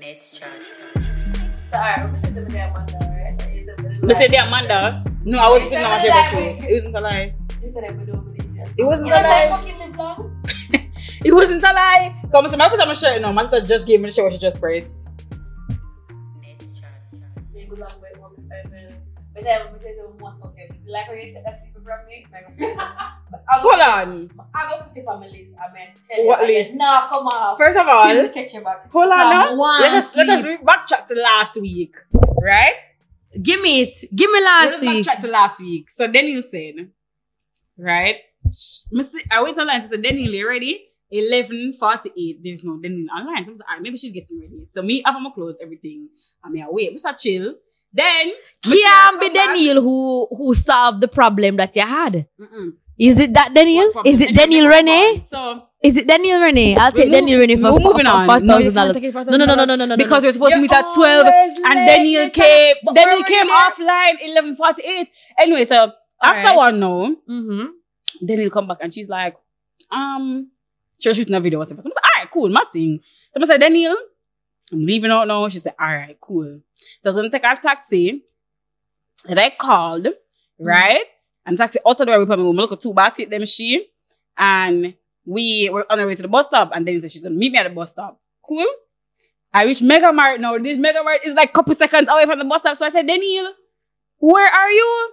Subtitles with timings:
[0.00, 0.48] Let's chat.
[1.64, 3.54] So, alright, we say something there, Amanda, right?
[3.54, 5.04] You said something Me the Amanda.
[5.24, 6.68] No, I was You putting said on my it like shirt me.
[6.68, 7.34] It wasn't a lie.
[7.62, 8.64] You said that don't believe you.
[8.78, 9.48] It wasn't You a lie.
[9.50, 10.42] fucking live long?
[11.24, 12.14] It wasn't a lie.
[12.32, 14.12] Come on, so I put on my shirt No, My sister just gave me the
[14.12, 15.06] shirt she just pressed.
[16.42, 18.97] Let's chat.
[19.44, 19.72] Yeah, good luck with one five minutes.
[19.72, 22.06] But then we say the most fucking it's like when you take that sleep from
[22.06, 24.30] me, I go put it- I go Hold on.
[24.54, 25.56] I go put it on my list.
[25.58, 26.68] I mean, tell What you, I list?
[26.70, 27.56] guess, Nah, come on.
[27.58, 28.90] First of all, catch you back.
[28.90, 29.78] hold on Come now.
[29.80, 31.94] Let us let us backtrack to last week,
[32.42, 32.84] right?
[33.42, 33.94] Give me it.
[34.14, 35.06] Give me last Let us week.
[35.06, 35.90] backtrack to last week.
[35.90, 36.90] So Daniel said,
[37.78, 38.16] right?
[38.90, 40.84] Missy, I went online and said, Daniel, you ready?
[41.12, 42.38] 11.48.
[42.42, 43.44] There's no Daniel online.
[43.44, 44.66] So I was like, "Alright, maybe she's getting ready.
[44.74, 46.08] So me, have on my clothes, everything.
[46.44, 46.92] I mean, I wait.
[46.92, 47.54] We start chill.
[47.92, 52.26] Then, Can't be Daniel who who solved the problem that you had.
[52.40, 52.72] Mm-mm.
[52.98, 53.92] Is it that Daniel?
[54.04, 55.22] Is it Daniel, Daniel Rene?
[55.22, 56.76] So, Is it Daniel Rene?
[56.76, 58.26] I'll take Daniel Rene for moving on.
[58.28, 58.94] five thousand dollars.
[58.96, 59.96] take it for No, no, no, no, no, no, no.
[59.96, 64.16] because we're supposed to meet at 12 always and Daniel came But Daniel came offline
[64.26, 65.06] 11.48
[65.38, 66.56] anyway so after Alright.
[66.56, 68.26] one no Mm-hmm.
[68.26, 69.36] Daniel come back and she's like
[69.92, 70.50] um
[70.98, 73.00] she was shooting a video whatever so I said alright cool my thing
[73.32, 73.96] so I said Daniel
[74.72, 76.60] I'm leaving out now she said alright cool
[77.00, 78.22] so I was gonna take a taxi
[79.26, 80.08] that I called
[80.60, 80.66] Mm-hmm.
[80.66, 81.04] right
[81.46, 83.44] and taxi out of the way we put me we look at two baskets them
[83.46, 83.86] she
[84.36, 84.92] and
[85.24, 87.36] we were on our way to the bus stop and then he said she's gonna
[87.36, 88.66] meet me at the bus stop cool
[89.52, 90.58] I reached Mega Mart now.
[90.58, 92.76] This Mega Mart is like a couple seconds away from the bus stop.
[92.76, 93.52] So I said, Daniel,
[94.18, 95.10] where are you?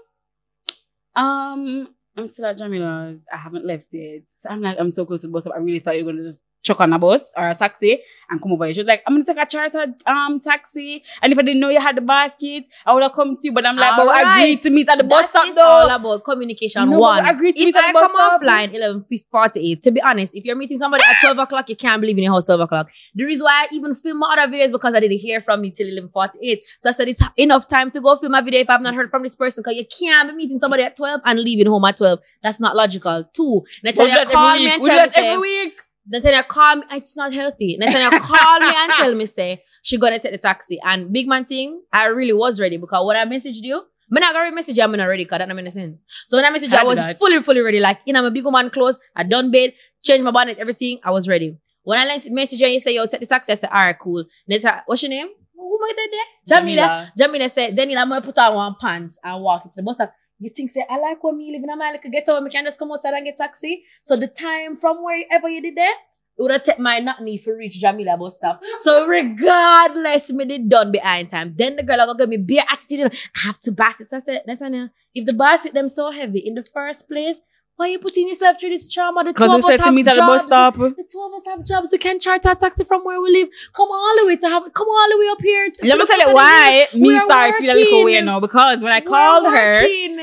[1.16, 3.26] Um, I'm still at Jamila's.
[3.32, 4.24] I haven't left yet.
[4.28, 5.56] So I'm like, I'm so close to the bus stop.
[5.56, 8.00] I really thought you were gonna just chuck on a bus or a taxi
[8.30, 8.72] and come over.
[8.74, 11.04] She was like, I'm gonna take a charter um taxi.
[11.22, 13.54] And if I didn't know you had the basket, I would have come to you.
[13.54, 14.38] But I'm like, but we Alright.
[14.38, 15.62] agreed to meet at the bus stop is though.
[15.62, 16.90] all about communication.
[16.90, 18.42] No, One, we agreed to if meet at I the bus come stop.
[18.42, 21.76] offline eleven forty eight, to be honest, if you're meeting somebody at twelve o'clock, you
[21.76, 22.90] can't believe in your house twelve o'clock.
[23.14, 25.72] The reason why I even film my other videos because I didn't hear from you
[25.72, 26.64] till eleven forty eight.
[26.80, 29.10] So I said it's enough time to go film my video if I've not heard
[29.12, 31.98] from this person because you can't be meeting somebody at twelve and leaving home at
[31.98, 32.20] twelve.
[32.42, 33.24] That's not logical.
[33.34, 35.82] Two, We Natalia do call me and tell me every week.
[36.08, 36.84] Natalia call me.
[36.92, 37.78] It's not healthy.
[37.80, 40.80] Natalia call me and tell me say she gonna take the taxi.
[40.84, 44.34] And big man thing, I really was ready because when I messaged you, I'm not
[44.34, 44.84] gonna message you.
[44.84, 46.06] I'm not ready because that don't make sense.
[46.28, 47.18] So when I messaged you, I was that.
[47.18, 47.80] fully, fully ready.
[47.80, 49.00] Like you know, I'm a big woman clothes.
[49.16, 49.74] I done bed,
[50.04, 51.00] changed my bonnet, everything.
[51.04, 51.58] I was ready.
[51.84, 53.52] When I messaged you, and you say yo take the taxi.
[53.52, 54.26] I said all right, cool.
[54.48, 55.28] Natalia, what's your name?
[55.56, 56.60] Who am I there?
[56.60, 57.12] Jamila.
[57.18, 60.14] Jamila said, Daniel, I'm gonna put on one pants and walk into the bus stop.
[60.40, 62.78] You think say, I like when me living in my little ghetto, we can just
[62.78, 63.84] come outside and get taxi.
[64.02, 65.94] So the time from wherever you did there,
[66.38, 68.62] it would have take my not need for reach Jamila bus stop.
[68.78, 71.54] So regardless, me did done behind time.
[71.56, 73.14] Then the girl I gonna give me bare attitude.
[73.36, 74.08] I have to basket.
[74.08, 77.42] So I said, that's why if the basket them so heavy in the first place,
[77.78, 79.24] why are you putting yourself through this trauma?
[79.24, 80.46] The two of us have meet at the bus jobs.
[80.46, 80.76] stop.
[80.76, 81.90] The two of us have jobs.
[81.92, 83.50] We can charter a taxi from where we live.
[83.74, 84.64] Come all the way to have.
[84.74, 85.70] Come all the way up here.
[85.70, 88.04] to- Let to me tell you front of the why me start feel a little
[88.06, 88.40] weird now.
[88.40, 89.74] Because when I called her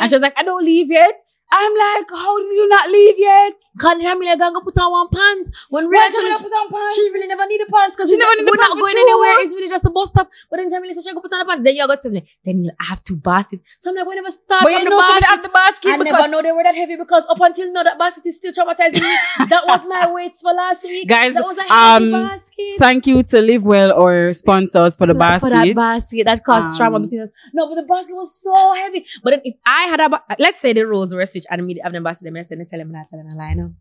[0.00, 1.20] and she was like, I don't leave yet.
[1.54, 3.52] I'm like, how did you not leave yet?
[3.78, 6.96] Can Jamila gonna put on one pants when Why Jamila she, put on pants?
[6.96, 9.36] she really never need the pants because She never we're pants not going anywhere.
[9.44, 10.30] It's really just a bus stop.
[10.50, 11.62] But then Jamila said she go put on the pants.
[11.64, 13.60] Then you got to tell me, Daniel, I have to basket.
[13.78, 15.28] So I'm like, we never start But from you the know somebody basket.
[15.36, 17.98] have the basket I never know they were that heavy because up until now that
[17.98, 19.12] basket is still traumatizing me.
[19.52, 21.08] that was my weights for last week.
[21.08, 22.76] Guys, that was a heavy um, basket.
[22.78, 25.76] Thank you to Live Well or sponsors for the Like, for that basket.
[25.76, 27.30] basket that caused trauma Um, between us.
[27.52, 29.04] No, but the basket was so heavy.
[29.22, 31.80] But then if I had a, ba- let's say the rules were switched and me
[31.82, 33.72] have the basket, then I said, tell them not telling a lie now.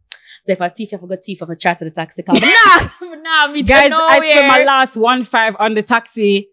[0.41, 2.35] So if I thief, I forgot thief, I chat to the taxi car.
[2.41, 6.47] Nah, nah, me Guys, I spent my last one five on the taxi.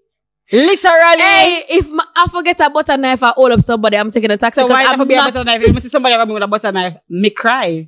[0.50, 1.20] Literally.
[1.20, 4.36] Hey, if my, I forget a butter knife, I hold up somebody, I'm taking a
[4.36, 4.60] taxi.
[4.60, 5.62] so why I'm not be a butter knife?
[5.62, 7.86] If you see somebody have me with a butter knife, me cry.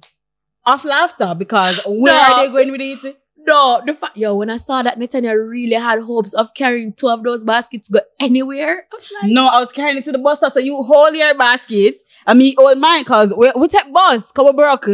[0.67, 2.21] Off laughter because where No.
[2.21, 3.20] are they going with it?
[3.47, 7.09] No, the fact, yo, when I saw that Netanya really had hopes of carrying two
[7.09, 10.19] of those baskets go anywhere, I was like, No, I was carrying it to the
[10.19, 10.53] bus stop.
[10.53, 11.97] So you hold your basket
[12.27, 14.31] and me hold mine because we, we take bus.
[14.33, 14.89] Come on, broke.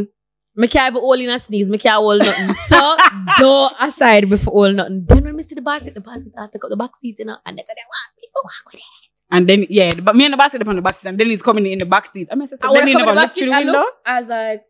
[0.59, 1.69] Me can't even hold in a sneeze.
[1.69, 2.55] Me can't hold nothing.
[2.55, 2.97] So,
[3.39, 5.05] do aside before hold nothing.
[5.07, 7.27] Then when me see the basket, the basket, I take up the back seat, you
[7.27, 8.83] know, and what me go walk with it.
[9.31, 11.29] And then, yeah, but me and the basket up on the back seat and then
[11.29, 12.29] he's coming in the back seat.
[12.31, 13.73] I mean, And when then I he never the basket, through the I window.
[13.81, 14.63] look, I was like,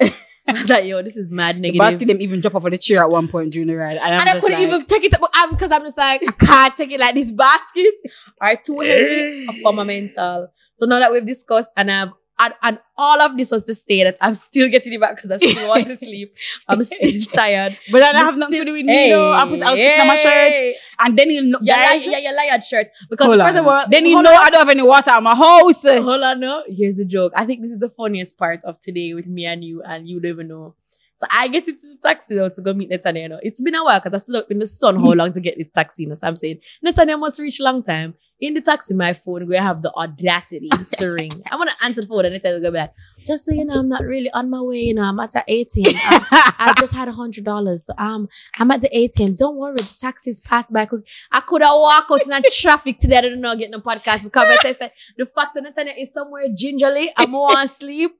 [0.48, 1.78] I was like, yo, this is mad The negative.
[1.78, 3.96] basket them even drop off of the chair at one point during the ride.
[3.96, 6.32] And, and I couldn't like, even take it um, up because I'm just like, I
[6.32, 7.94] can't take it like this basket
[8.40, 10.48] are too heavy for my mental.
[10.74, 14.04] So now that we've discussed and I've and, and all of this was to say
[14.04, 16.34] that I'm still getting it back because I still want to sleep.
[16.68, 17.78] I'm still tired.
[17.92, 19.32] But that Me have nothing to do with me though.
[19.32, 22.18] I put I was putting on my shirt and then he'll know Yeah, guys, yeah,
[22.18, 22.88] yeah, liar shirt.
[23.08, 24.26] Because hold first of all, then he know on.
[24.26, 25.82] I don't have any water at my house.
[25.82, 26.64] Hold on, no.
[26.66, 27.32] Here's a joke.
[27.36, 30.20] I think this is the funniest part of today with me and you, and you
[30.20, 30.74] don't even know.
[31.16, 33.22] So I get into the taxi now to go meet Netanya.
[33.22, 33.40] You know.
[33.42, 35.56] It's been a while because I still up in the sun how long to get
[35.56, 36.02] this taxi.
[36.02, 36.14] You know.
[36.14, 38.14] So I'm saying, Netanya must reach long time.
[38.40, 41.30] In the taxi, my phone will have the audacity to ring.
[41.50, 42.92] I'm gonna answer the phone and Netanya will go be like,
[43.24, 45.42] just so you know, I'm not really on my way, you know, I'm at an
[45.48, 45.94] ATM.
[45.94, 47.86] I, I just had a hundred dollars.
[47.86, 48.28] So um
[48.58, 49.36] I'm at the ATM.
[49.36, 51.06] Don't worry, the taxis pass by quick.
[51.30, 53.18] I could have walked out in the traffic today.
[53.18, 56.48] I don't know getting a podcast because I said the fact that Netanya is somewhere
[56.54, 58.16] gingerly, I'm more on sleep.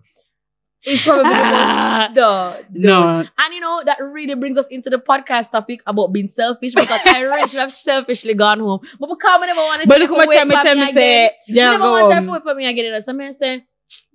[0.87, 2.11] It's probably the most ah.
[2.15, 3.19] the, the no.
[3.21, 7.01] and you know, that really brings us into the podcast topic about being selfish because
[7.07, 8.81] I really should have selfishly gone home.
[9.01, 10.75] But because I never wanted But to look how much wait time me for me
[10.75, 10.95] me again.
[10.95, 13.03] say, I yeah, never go want to wait for me again.
[13.03, 13.65] So I say,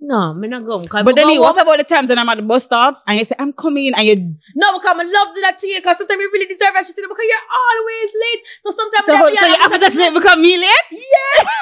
[0.02, 0.82] no, me not go.
[0.90, 3.34] But then what about the times when I'm at the bus stop and you say,
[3.38, 4.16] I'm coming and you
[4.54, 6.86] No, because I love that to you because sometimes you really deserve it.
[6.86, 8.42] She said, because you're always late.
[8.62, 10.70] So sometimes so, so be you have to just let become me late?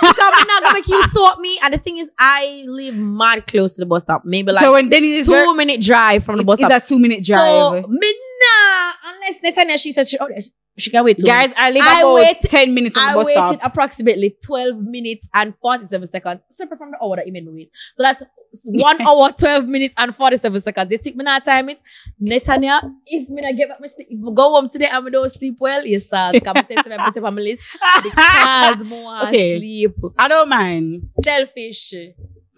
[0.01, 1.59] because I'm not gonna make you sort me.
[1.65, 4.25] And the thing is, I live mad close to the bus stop.
[4.25, 6.69] Maybe like so when Denny is two very, minute drive from the it's, bus it's
[6.69, 6.83] stop.
[6.83, 7.83] a two minute drive.
[7.83, 8.68] So me nah,
[9.15, 10.29] unless Netanya she said she, oh,
[10.77, 11.51] she can wait Guys.
[11.57, 13.61] I live I about waited- 10 minutes I bus waited stop.
[13.65, 17.71] approximately 12 minutes and 47 seconds, separate from the hour that you made me wait.
[17.97, 18.23] So that's
[18.67, 20.93] one hour, 12 minutes and 47 seconds.
[20.93, 21.83] You think me not time it?
[22.23, 25.11] Netanya, if me not get back my sleep, if I go home today and me
[25.11, 26.31] don't sleep well, yes, sir.
[26.33, 27.65] Because I'm telling you, I put my list
[28.03, 29.59] because more Okay.
[29.59, 29.97] sleep.
[30.19, 31.05] I don't mind.
[31.11, 31.93] Selfish.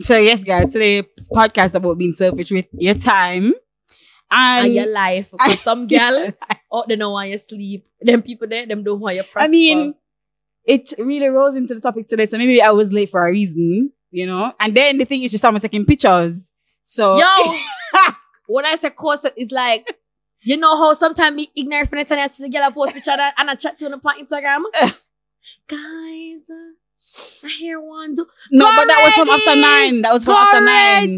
[0.00, 3.52] So yes, guys, today's podcast about being selfish with your time.
[4.31, 5.31] And, And your life.
[5.31, 6.32] Because some girl
[6.73, 7.87] out there don't want you sleep.
[8.00, 9.41] Them people there, them don't want you prosper.
[9.41, 9.94] I mean,
[10.65, 12.27] it really rolls into the topic today.
[12.27, 14.53] So maybe I was late for a reason, you know?
[14.61, 16.49] And then the thing is, she saw me taking pictures.
[16.85, 17.59] So Yo,
[18.47, 19.97] when I say course, it's like,
[20.43, 22.94] you know how sometimes me ignorant from the time I see the girl I post
[22.94, 24.62] picture and I chat to on Instagram.
[25.69, 26.73] Guys, uh,
[27.44, 28.26] I hear one do.
[28.50, 30.02] no, Go but that was from after nine.
[30.02, 31.17] That was from after nine.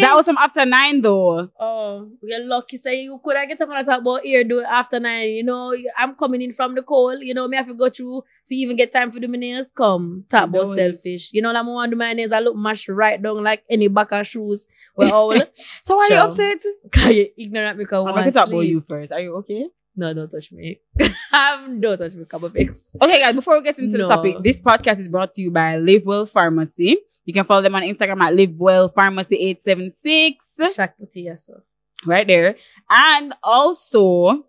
[0.00, 1.50] That was from after nine though.
[1.58, 2.76] Oh, you're lucky.
[2.76, 5.30] Say you could have get up and talk about here do it after nine.
[5.30, 7.18] You know, I'm coming in from the cold.
[7.22, 9.36] You know, me have to go through if you even get time for the my
[9.36, 9.72] nails.
[9.72, 11.32] Come talk about selfish.
[11.32, 12.30] You know, like I want to do my nails.
[12.30, 14.68] I look mash right down like any back of shoes.
[14.94, 15.42] Well, all
[15.82, 16.58] So why are you upset?
[16.92, 19.10] Cause you ignorant because I'm I gonna talk about you first.
[19.10, 19.66] Are you okay?
[19.96, 20.80] No, don't touch me.
[21.32, 22.94] um, don't touch me, couple pics.
[23.00, 24.06] Okay, guys, before we get into No.
[24.08, 26.98] the topic, this podcast is brought to you by Live Well Pharmacy.
[27.24, 30.56] You can follow them on Instagram at Live Well Pharmacy 876.
[30.76, 31.46] Shaq puti yes.
[31.46, 31.62] sir.
[32.04, 32.56] right there.
[32.90, 34.46] And also,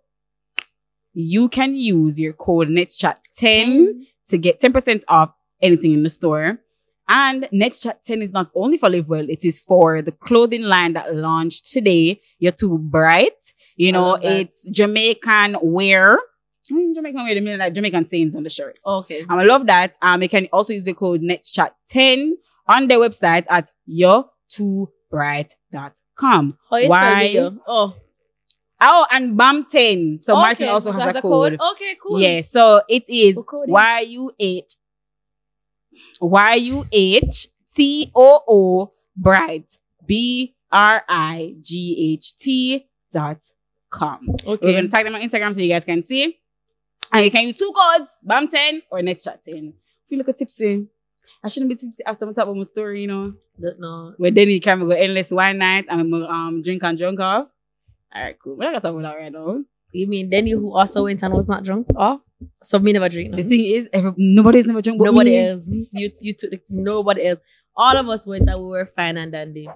[1.14, 6.60] you can use your code NETCHAT10 to get 10% off anything in the store.
[7.08, 10.62] And next chat 10 is not only for Live Well, it is for the clothing
[10.62, 12.20] line that launched today.
[12.38, 13.32] You're too bright.
[13.76, 16.18] You know, it's Jamaican wear.
[16.70, 18.78] Mm, Jamaican wear, they mean like Jamaican sayings on the shirt.
[18.86, 19.22] Okay.
[19.22, 19.96] Um, I love that.
[20.02, 26.58] Um, you can also use the code next chat 10 on their website at yuhtoobright.com.
[26.70, 27.50] Oh, it's Why?
[27.66, 27.94] Oh,
[28.80, 30.22] Oh, and BAM10.
[30.22, 31.58] So Martin also So has that's a code.
[31.72, 32.20] Okay, cool.
[32.20, 33.72] Yeah, so it is code is-
[36.20, 42.36] Y U H Y U H T O O Bright B R I G H
[42.36, 43.38] T dot
[43.90, 44.20] com.
[44.44, 44.74] We're Okay.
[44.74, 46.38] gonna tag them on Instagram so you guys can see.
[47.12, 49.72] And you can use two codes, BAM10 or NETCHAT10.
[50.08, 50.86] Feel like a tipsy.
[51.42, 53.32] I shouldn't be tipsy after I talk about my story, you know.
[53.60, 54.14] Don't know.
[54.18, 57.48] Where then you can go endless wine night and um drink and drunk off.
[58.14, 58.56] Alright, cool.
[58.56, 59.64] We're not gonna talk about that right now.
[59.92, 61.88] You mean Denny who also went and was not drunk?
[61.96, 62.20] Oh,
[62.62, 63.34] so me never drink.
[63.34, 65.46] The thing is, every, nobody's never drunk but Nobody me.
[65.48, 65.70] else.
[65.92, 67.40] You you took nobody else.
[67.76, 69.68] All of us went and we were fine and dandy.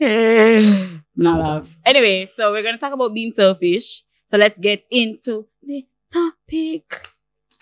[0.00, 1.76] Not love.
[1.84, 4.02] Anyway, so we're gonna talk about being selfish.
[4.26, 7.08] So let's get into the topic.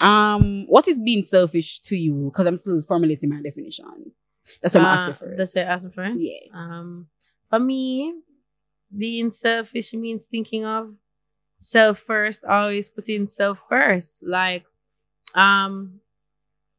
[0.00, 2.30] Um, what is being selfish to you?
[2.30, 3.86] Because I'm still formulating my definition.
[4.60, 5.38] That's what I'm Uh, asking first.
[5.38, 6.22] That's what I asked first.
[6.22, 6.48] Yeah.
[6.54, 7.06] Um,
[7.48, 8.12] for me,
[8.96, 10.94] being selfish means thinking of
[11.58, 12.44] self first.
[12.44, 14.22] Always putting self first.
[14.26, 14.64] Like,
[15.34, 16.00] um,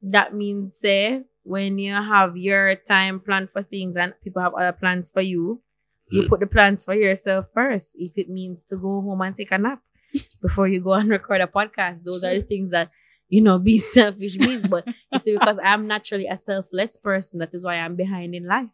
[0.02, 4.74] that means say when you have your time planned for things and people have other
[4.74, 5.62] plans for you,
[6.10, 7.96] you put the plans for yourself first.
[8.00, 9.82] If it means to go home and take a nap
[10.42, 12.92] before you go and record a podcast, those are the things that
[13.30, 14.68] you know being selfish means.
[14.68, 18.46] But you see, because I'm naturally a selfless person, that is why I'm behind in
[18.48, 18.70] life.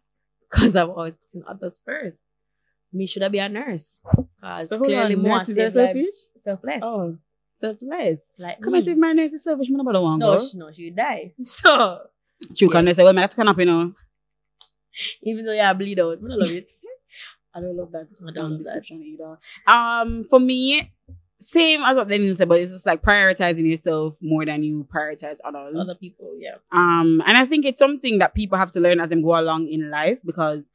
[0.49, 2.25] Because I'm always putting others first.
[2.93, 3.99] Me should I be a nurse?
[4.39, 6.05] Because So clearly on, more nurses are save lives selfish?
[6.35, 6.79] selfless.
[6.83, 7.17] oh,
[7.57, 8.19] selfless.
[8.37, 8.79] like Come me.
[8.79, 9.69] and save my nurse is selfish.
[9.69, 11.33] About the one no, she, no, she would die.
[11.41, 12.01] So
[12.57, 13.93] True, can say, well, I to up, you know.
[15.23, 16.67] even though you bleed out, I don't love it.
[17.55, 18.07] I don't love that.
[18.27, 18.83] I don't love that.
[18.91, 19.37] either.
[19.67, 20.91] Um, for me,
[21.39, 25.37] same as what Denise said, but it's just like prioritizing yourself more than you prioritize
[25.45, 25.75] others.
[25.79, 26.55] Other people, yeah.
[26.71, 29.67] Um, and I think it's something that people have to learn as they go along
[29.67, 30.71] in life because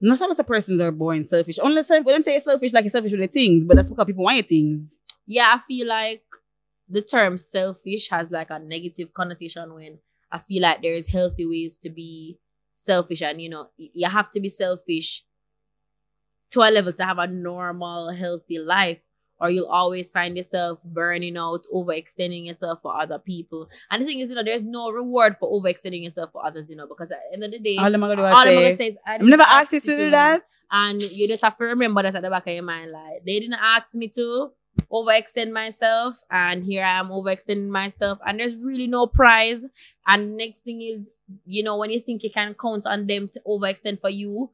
[0.00, 1.58] not a lot of persons are born selfish.
[1.62, 4.24] Unless when them say selfish, like you're selfish with the things, but that's because people
[4.24, 4.96] want your things.
[5.26, 6.22] yeah, I feel like
[6.88, 9.98] the term selfish has like a negative connotation when
[10.30, 12.38] I feel like there's healthy ways to be
[12.74, 15.24] selfish and you know you have to be selfish
[16.50, 18.98] to a level to have a normal healthy life
[19.40, 24.20] or you'll always find yourself burning out overextending yourself for other people and the thing
[24.20, 27.18] is you know there's no reward for overextending yourself for others you know because at
[27.28, 28.86] the end of the day All I'm gonna do is all I'm say, gonna say
[28.86, 30.42] is I I've never asked you to do that.
[30.70, 33.38] And you just have to remember that at the back of your mind, like they
[33.40, 34.50] didn't ask me to
[34.92, 39.66] overextend myself, and here I am overextending myself, and there's really no prize.
[40.06, 41.10] And next thing is,
[41.44, 44.50] you know, when you think you can count on them to overextend for you,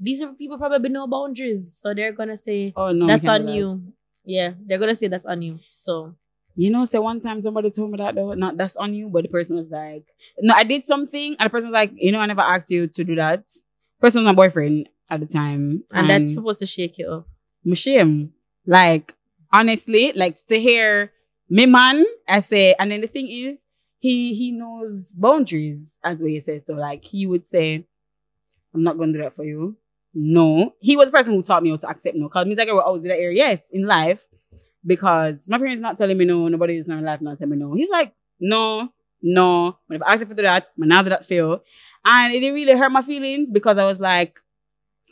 [0.00, 3.54] these are people probably no boundaries, so they're gonna say Oh no, that's on that.
[3.54, 3.92] you.
[4.24, 5.58] Yeah, they're gonna say that's on you.
[5.70, 6.14] So
[6.54, 9.22] You know, so one time somebody told me that though, not that's on you, but
[9.22, 10.04] the person was like,
[10.40, 12.86] No, I did something, and the person was like, you know, I never asked you
[12.88, 13.44] to do that.
[14.00, 15.84] Person was my boyfriend at the time.
[15.90, 17.28] and that's supposed to shake you up.
[17.64, 18.32] my shame.
[18.66, 19.14] Like,
[19.52, 21.12] honestly, like to hear
[21.48, 23.58] me man, I say, and then the thing is,
[24.00, 26.66] he he knows boundaries, as what he says.
[26.66, 27.86] So like he would say,
[28.74, 29.76] I'm not gonna do that for you.
[30.14, 30.74] No.
[30.80, 32.28] He was the person who taught me how to accept no.
[32.28, 33.36] Cause me like I was always in that area.
[33.36, 34.26] Yes, in life.
[34.86, 37.50] Because my parents not telling me no, nobody is not in my life not telling
[37.50, 37.74] me no.
[37.74, 38.88] He's like, no,
[39.22, 39.76] no.
[39.86, 41.62] When I asked for that, but now that fail.
[42.04, 44.40] And it didn't really hurt my feelings because I was like,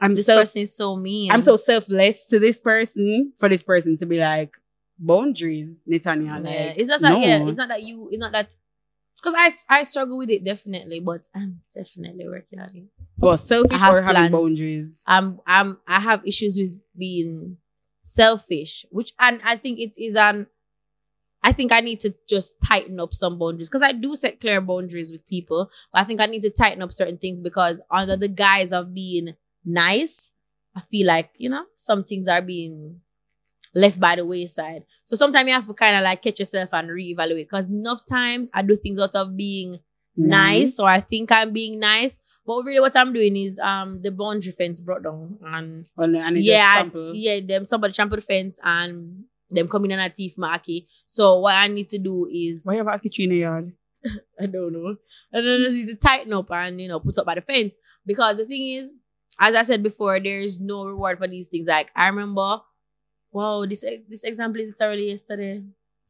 [0.00, 1.32] I'm This person is so mean.
[1.32, 4.52] I'm so selfless to this person for this person to be like
[4.98, 6.26] boundaries, Netanya.
[6.26, 7.14] Yeah, Like, it's just no.
[7.14, 8.54] like yeah, it's not that you, it's not that
[9.26, 12.85] because I I struggle with it definitely, but I'm definitely working on it.
[13.18, 15.02] well, selfish or having boundaries.
[15.06, 17.56] I'm I'm I have issues with being
[18.02, 20.47] selfish, which and I think it is an
[21.42, 24.61] I think I need to just tighten up some boundaries because I do set clear
[24.61, 28.16] boundaries with people, but I think I need to tighten up certain things because under
[28.16, 30.33] the guise of being nice,
[30.76, 33.00] I feel like you know some things are being
[33.76, 34.83] left by the wayside.
[35.04, 38.50] So sometimes you have to kind of like catch yourself and reevaluate because enough times
[38.54, 39.80] I do things out of being
[40.16, 42.18] nice or I think I'm being nice.
[42.47, 46.38] But really what I'm doing is um the boundary fence brought down and Well, and
[46.38, 46.83] yeah, I-
[47.14, 50.88] yeah, them somebody trampled the fence and them coming in a teeth marky.
[51.06, 53.73] So what I need to do is Why you have a kitchen in the yard?
[54.40, 54.97] I don't know.
[55.35, 57.40] I don't know, just need to tighten up and you know put up by the
[57.42, 57.76] fence.
[58.06, 58.95] Because the thing is,
[59.38, 61.66] as I said before, there is no reward for these things.
[61.66, 62.61] Like I remember,
[63.36, 65.62] wow, this this example is literally yesterday.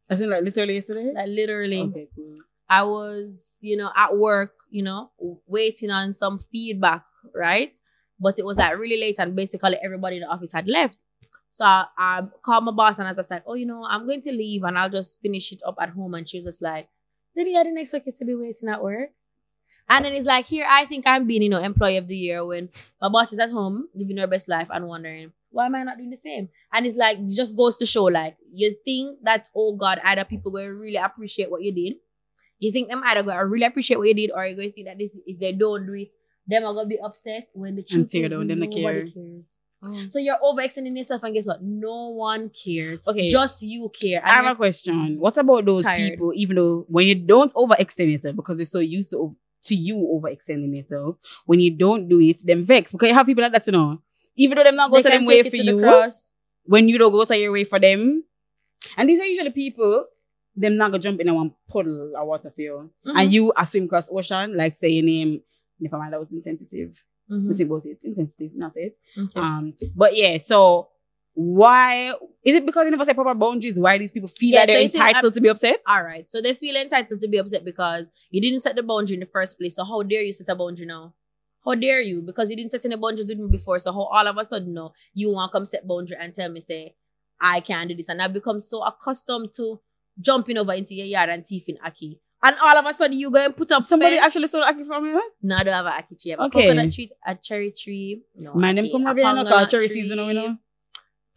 [0.09, 1.13] I think like literally yesterday.
[1.13, 1.81] Like literally.
[1.83, 2.37] okay, cool.
[2.69, 5.11] I was, you know, at work, you know,
[5.47, 7.05] waiting on some feedback,
[7.35, 7.77] right?
[8.19, 11.03] But it was like really late and basically everybody in the office had left.
[11.51, 14.21] So I, I called my boss and as I said, oh, you know, I'm going
[14.23, 16.15] to leave and I'll just finish it up at home.
[16.15, 16.89] And she was just like,
[17.37, 19.11] Lydia, I didn't expect you to be waiting at work.
[19.89, 22.45] And then it's like, here, I think I'm being, you know, employee of the year
[22.45, 22.69] when
[23.01, 25.97] my boss is at home living her best life and wondering, why am I not
[25.97, 26.49] doing the same?
[26.73, 30.53] And it's like, just goes to show, like, you think that, oh God, either people
[30.53, 31.95] will really appreciate what you did
[32.59, 34.87] you think them either gonna really appreciate what you did, or you're going to think
[34.87, 36.13] that this if they don't do it,
[36.47, 39.07] them are gonna be upset when the truth is down, nobody care.
[39.07, 39.61] cares.
[39.83, 40.05] Oh.
[40.09, 41.63] So you're overextending yourself, and guess what?
[41.63, 43.03] No one cares.
[43.07, 43.29] Okay.
[43.29, 44.23] just you care.
[44.25, 45.19] I have a question.
[45.19, 46.13] What about those Tired.
[46.13, 49.97] people, even though when you don't overextend yourself because they're so used to to you
[49.97, 53.67] overextending yourself, when you don't do it, them vex because you have people like that,
[53.67, 54.01] you know.
[54.37, 56.33] Even though them not go they to them way for to you, cross.
[56.65, 58.25] when you don't go to your way for them,
[58.97, 60.05] and these are usually people,
[60.55, 63.13] them not gonna jump in a one puddle of water for you, Mhm.
[63.21, 65.43] and you are swim across ocean, like say your name.
[65.81, 67.05] Never mind, that was insensitive.
[67.31, 67.47] Mhm.
[67.47, 67.99] Let's think about it.
[68.05, 68.99] Insensitive, not say it.
[69.19, 69.41] Okay.
[69.41, 70.89] Um, but yeah, so
[71.35, 72.11] why
[72.45, 73.79] is it because you never set proper boundaries?
[73.79, 75.83] Why these people feel Yeah, like so they're you see, entitled to be upset?
[75.87, 76.29] All right.
[76.31, 79.27] So they feel entitled to be upset because you didn't set the boundary in the
[79.27, 79.77] first place.
[79.77, 81.15] So how dare you set a boundary now?
[81.67, 82.23] How dare you?
[82.23, 83.79] Because you didn't set any boundaries with me before.
[83.81, 86.49] So how all of a sudden now you want to come set boundary and tell
[86.49, 86.95] me say
[87.41, 89.81] I can't do this, and I've become so accustomed to
[90.21, 92.19] jumping over into your yard and thieving Ackee.
[92.43, 94.27] And all of a sudden you go and put up Somebody fence.
[94.27, 95.21] actually stole Ackee from you?
[95.43, 96.33] No, I don't have an Ackee tree.
[96.33, 96.67] I have a Okay.
[96.69, 98.23] coconut tree, a cherry tree.
[98.37, 98.93] No, them Ackee.
[98.93, 100.57] come A over here knock cherry tree, season, you know?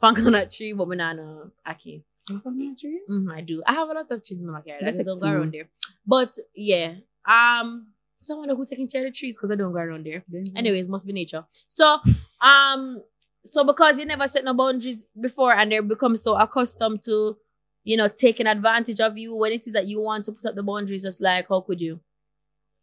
[0.01, 2.03] Pangonut tree, but me not know Ackee.
[2.29, 3.63] Mm, I do.
[3.65, 4.81] I have a lot of trees in my backyard.
[4.81, 5.69] I That's just don't go around there.
[6.05, 6.93] But yeah,
[7.27, 7.87] um,
[8.21, 10.23] someone who taking cherry trees because I don't go around there.
[10.55, 11.45] Anyways, must be nature.
[11.67, 11.99] So,
[12.41, 13.01] um,
[13.43, 17.37] so because you never set no boundaries before, and they become so accustomed to,
[17.83, 20.55] you know, taking advantage of you when it is that you want to put up
[20.55, 21.99] the boundaries, just like how could you?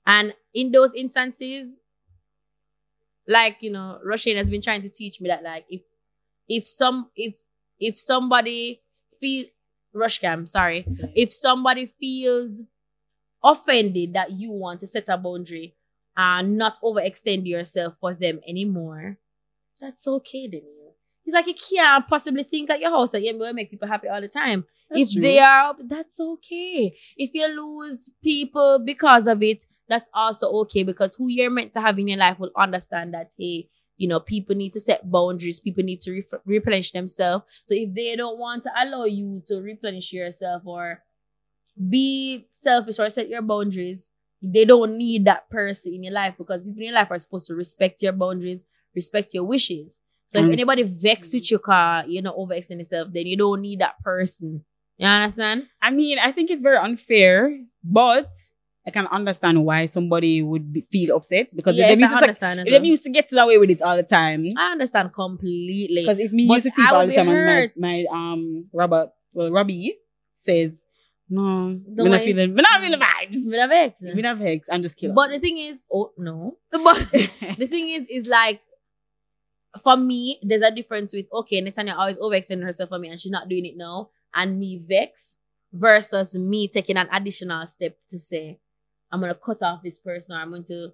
[0.06, 1.80] And in those instances,
[3.28, 5.82] like you know, Russian has been trying to teach me that like if
[6.48, 7.34] if some if
[7.78, 8.82] if somebody
[9.20, 9.46] feel
[9.94, 12.62] Rushcam, sorry, if somebody feels
[13.46, 15.76] offended that you want to set a boundary
[16.16, 19.18] and not overextend yourself for them anymore,
[19.80, 20.96] that's okay, Daniel.
[21.22, 23.88] He's like, you can't possibly think at your house that you're going to make people
[23.88, 24.64] happy all the time.
[24.88, 25.22] That's if true.
[25.22, 26.96] they are, that's okay.
[27.16, 31.80] If you lose people because of it, that's also okay because who you're meant to
[31.80, 35.58] have in your life will understand that, hey, you know, people need to set boundaries.
[35.58, 37.44] People need to ref- replenish themselves.
[37.64, 41.02] So if they don't want to allow you to replenish yourself or
[41.76, 44.10] be selfish or set your boundaries,
[44.42, 47.46] they don't need that person in your life because people in your life are supposed
[47.46, 48.64] to respect your boundaries,
[48.94, 50.00] respect your wishes.
[50.26, 53.78] So if anybody vex with your car, you know, overextend yourself, then you don't need
[53.78, 54.64] that person.
[54.96, 55.68] You understand?
[55.80, 58.32] I mean, I think it's very unfair, but
[58.86, 62.60] I can understand why somebody would be, feel upset because yes, them used to, understand.
[62.60, 62.90] as if them well.
[62.90, 64.46] used to get away with it all the time.
[64.56, 66.02] I understand completely.
[66.02, 69.10] Because if me But used to see all the time, and my, my um Robert,
[69.32, 69.96] well Robbie
[70.36, 70.86] says,
[71.28, 73.46] no, The we're not feeling, we're not feeling vibes.
[73.46, 74.04] With a vex.
[74.14, 74.68] We're not vex.
[74.70, 75.14] I'm just kidding.
[75.14, 76.58] But the thing is, oh no.
[76.70, 78.60] But the thing is, is like
[79.82, 83.32] for me, there's a difference with okay, Netanya always overextending herself for me and she's
[83.32, 85.36] not doing it now, and me vex
[85.72, 88.58] versus me taking an additional step to say,
[89.10, 90.92] I'm gonna cut off this person or I'm going to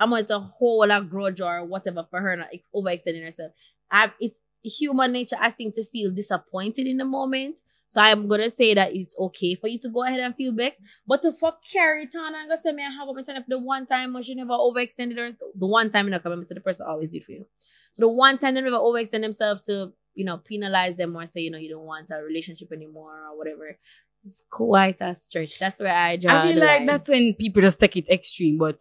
[0.00, 3.52] I'm going to hold a grudge or whatever for her not overextending herself.
[3.90, 7.60] I, it's human nature, I think, to feel disappointed in the moment.
[7.90, 10.82] So I'm gonna say that it's okay for you to go ahead and feel vexed,
[11.06, 13.50] but to fuck carry it on and go say me I have a time for
[13.50, 16.54] the one time or she never overextended her the one time you know come so
[16.54, 17.46] the person always did for you.
[17.92, 21.40] So the one time they never overextend themselves to, you know, penalize them or say,
[21.40, 23.76] you know, you don't want a relationship anymore or whatever.
[24.22, 25.58] It's quite a stretch.
[25.58, 26.86] That's where I draw I feel the like line.
[26.86, 28.80] that's when people just take it extreme, but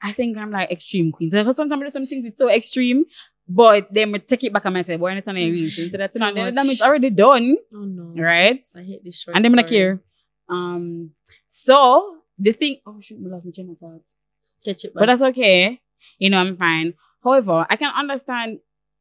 [0.00, 1.30] I think I'm like extreme queen.
[1.30, 3.04] So sometimes I do some things it's so extreme,
[3.48, 5.74] but then we take it back and I say, boy, anything I reach.
[5.90, 8.22] So that's Too not the damage already done, oh no.
[8.22, 8.62] right?
[8.76, 9.78] I hate this short and not story.
[9.78, 10.00] care.
[10.48, 11.12] Um,
[11.48, 14.02] so the thing, oh shoot, we lost my train of thought.
[14.64, 15.80] Catch it, But that's okay.
[16.18, 16.94] You know, I'm fine.
[17.22, 18.58] However, I can understand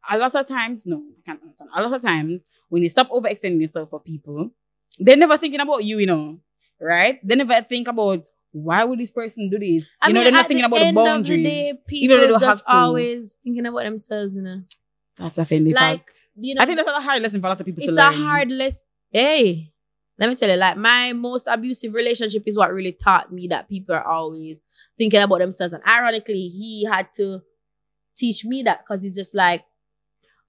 [0.10, 1.70] a lot of times, no, I can't understand.
[1.75, 4.51] A lot of times when you stop overextending yourself for people,
[5.00, 6.39] they're never thinking about you, you know,
[6.80, 7.20] right?
[7.27, 9.88] They never think about why would this person do this?
[10.01, 11.38] I you know, they're not thinking the about the boundaries.
[11.38, 12.79] The day, even though they people don't just have to.
[12.79, 14.62] always thinking about themselves, you know.
[15.18, 15.74] That's offending.
[15.74, 16.16] Like, fact.
[16.36, 18.14] you know, I think that's a hard lesson for lots of people it's a learn.
[18.14, 18.90] hard lesson.
[19.12, 19.72] Hey,
[20.20, 23.70] let me tell you, like my most abusive relationship is what really taught me that
[23.70, 24.64] people are always
[24.98, 25.74] thinking about themselves.
[25.74, 27.42] And ironically, he had to
[28.18, 29.64] teach me that because it's just like,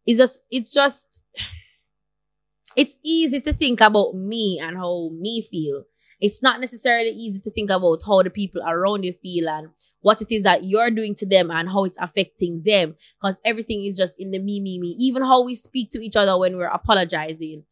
[0.07, 1.21] it's just, it's just,
[2.77, 5.85] it's easy to think about me and how me feel.
[6.21, 10.21] It's not necessarily easy to think about how the people around you feel and what
[10.21, 12.97] it is that you're doing to them and how it's affecting them.
[13.21, 14.97] Because everything is just in the me, me, me.
[14.99, 17.65] Even how we speak to each other when we're apologizing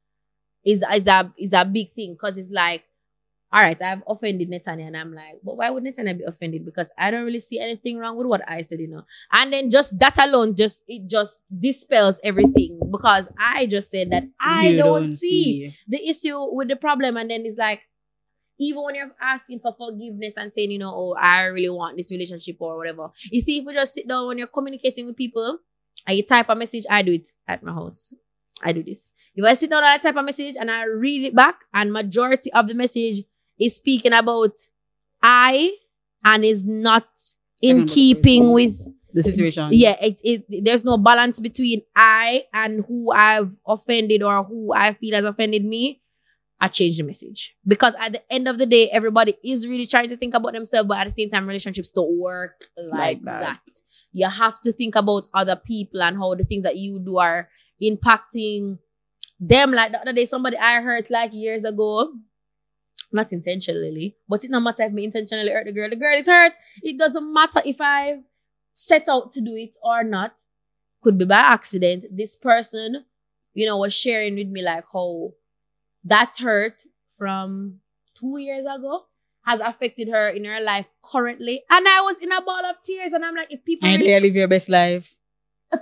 [0.65, 2.15] is, is a, is a big thing.
[2.15, 2.85] Because it's like,
[3.53, 6.65] all right, I've offended Netanya and I'm like, but why would Netanya be offended?
[6.65, 9.05] Because I don't really see anything wrong with what I said, you know.
[9.33, 14.25] And then just that alone, just, it just dispels everything because I just said that
[14.39, 17.17] I You don't, see the issue with the problem.
[17.17, 17.83] And then it's like,
[18.59, 22.11] even when you're asking for forgiveness and saying, you know, oh, I really want this
[22.11, 23.11] relationship or whatever.
[23.31, 25.59] You see, if we just sit down when you're communicating with people
[26.07, 28.14] and you type a message, I do it at my house.
[28.62, 29.12] I do this.
[29.35, 31.92] If I sit down and I type a message and I read it back, and
[31.92, 33.25] majority of the message
[33.59, 34.57] is speaking about
[35.23, 35.77] I
[36.25, 37.07] and is not
[37.61, 38.77] in keeping with
[39.12, 39.69] the situation.
[39.73, 44.92] yeah, it, it there's no balance between I and who I've offended or who I
[44.92, 46.03] feel has offended me.
[46.59, 50.09] I change the message because at the end of the day, everybody is really trying
[50.09, 53.40] to think about themselves, but at the same time, relationships don't work like, Like that.
[53.40, 53.73] that.
[54.12, 57.49] You have to think about other people and how the things that you do are
[57.83, 58.79] impacting
[59.38, 59.73] them.
[59.73, 62.12] Like the other day, somebody I hurt like years ago,
[63.12, 65.90] not intentionally, but it no matter if me intentionally hurt the girl.
[65.90, 66.53] The girl is hurt.
[66.83, 68.21] It doesn't matter if I
[68.73, 70.38] set out to do it or not.
[71.03, 72.07] Could be by accident.
[72.11, 73.05] This person,
[73.53, 75.33] you know, was sharing with me like how
[76.07, 76.83] that hurt
[77.19, 77.81] from
[78.14, 79.05] two years ago
[79.45, 81.62] has affected her in her life currently.
[81.71, 84.21] And I was in a ball of tears and I'm like, if people And really
[84.21, 85.16] live your best life.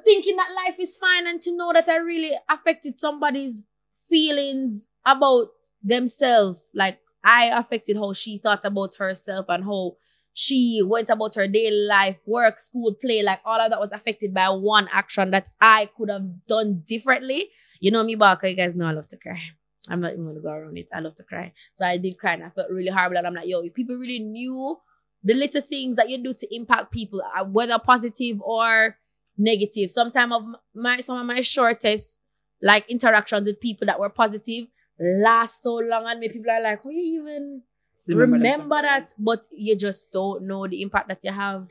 [0.05, 3.63] thinking that life is fine and to know that I really affected somebody's
[4.03, 5.49] feelings about
[5.83, 6.61] themselves.
[6.75, 9.97] Like I affected how she thought about herself and how
[10.33, 14.35] she went about her daily life, work, school, play, like all of that was affected
[14.35, 17.51] by one action that I could have done differently.
[17.81, 19.41] You know me, Barker, you guys know I love to cry.
[19.89, 20.91] I'm not even gonna go around it.
[20.95, 21.53] I love to cry.
[21.73, 23.19] So I did cry and I felt really horrible.
[23.19, 24.79] And I'm like, yo, if people really knew
[25.23, 28.97] the little things that you do to impact people, uh, whether positive or
[29.37, 29.91] negative.
[29.91, 30.45] Sometimes of
[30.75, 32.23] my some of my shortest
[32.63, 34.67] like interactions with people that were positive
[34.99, 37.63] last so long and me people are like, you even
[38.09, 38.83] remember, themselves.
[38.83, 39.13] that?
[39.19, 41.69] But you just don't know the impact that you have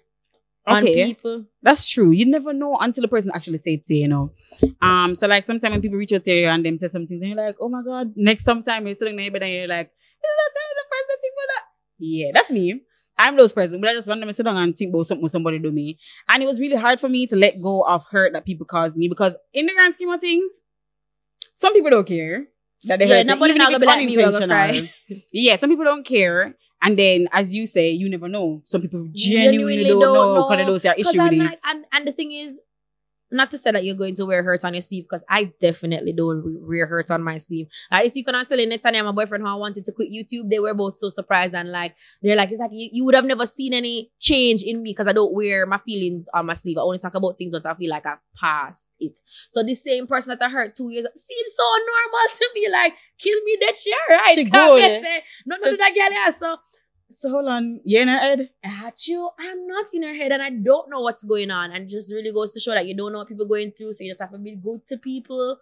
[0.68, 1.06] Okay.
[1.06, 1.46] people.
[1.62, 2.12] That's true.
[2.12, 4.32] You never know until a person actually say it to you, you know.
[4.82, 7.32] Um, so like sometimes when people reach out to you and them say something, and
[7.32, 8.14] you're like, oh my god.
[8.16, 9.92] Next sometime you're sitting there and you're like,
[10.24, 11.64] you're not telling the person to that.
[12.00, 12.82] Yeah, that's me.
[13.18, 15.72] I'm those person, but I just randomly sit down and think about something somebody do
[15.72, 16.00] me.
[16.28, 18.98] And it was really hard for me to let go of hurt that people caused
[18.98, 20.62] me because in the grand scheme of things,
[21.56, 22.48] some people don't care
[22.86, 24.90] that they Yeah, hurt you, nobody not gonna be like me, unintentional.
[25.32, 26.56] Yeah, some people don't care.
[26.84, 28.62] And then, as you say, you never know.
[28.66, 31.60] Some people genuinely, don't, know because they don't see an issue with like- it.
[31.68, 32.62] and and the thing is,
[33.34, 36.14] not to say that you're going to wear hurt on your sleeve because I definitely
[36.14, 37.68] don't wear hurt on my sleeve.
[37.92, 40.50] At least you can tell Netanya, my boyfriend, how I wanted to quit YouTube.
[40.50, 43.26] They were both so surprised and like they're like, it's like you, you would have
[43.26, 46.78] never seen any change in me because I don't wear my feelings on my sleeve.
[46.78, 49.20] I only talk about things once I feel like I've passed it.
[49.50, 52.70] So the same person that I hurt two years seems so normal to me.
[52.72, 54.36] Like, kill me that shit, right?
[54.36, 55.04] She good.
[55.46, 56.32] No, no, that girl, yeah.
[56.38, 56.58] So
[57.20, 58.50] So hold on, you're in her head.
[58.64, 59.30] at you.
[59.40, 61.72] I'm not in her head and I don't know what's going on.
[61.72, 63.94] And just really goes to show that you don't know what people going through.
[63.94, 65.58] So you just have to be good to people.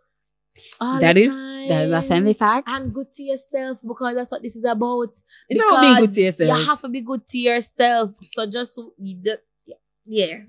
[0.80, 1.34] That is
[1.70, 2.68] that is a family fact.
[2.68, 5.10] And good to yourself because that's what this is about.
[5.48, 6.60] It's not about being good to yourself.
[6.60, 8.12] You have to be good to yourself.
[8.30, 8.80] So just
[10.06, 10.40] yeah.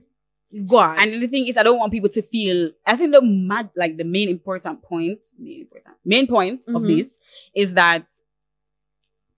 [0.66, 0.98] Go on.
[1.00, 2.72] And the thing is, I don't want people to feel.
[2.86, 6.88] I think the mad, like the main important point, main important, main point of Mhm.
[6.96, 7.18] this
[7.54, 8.06] is that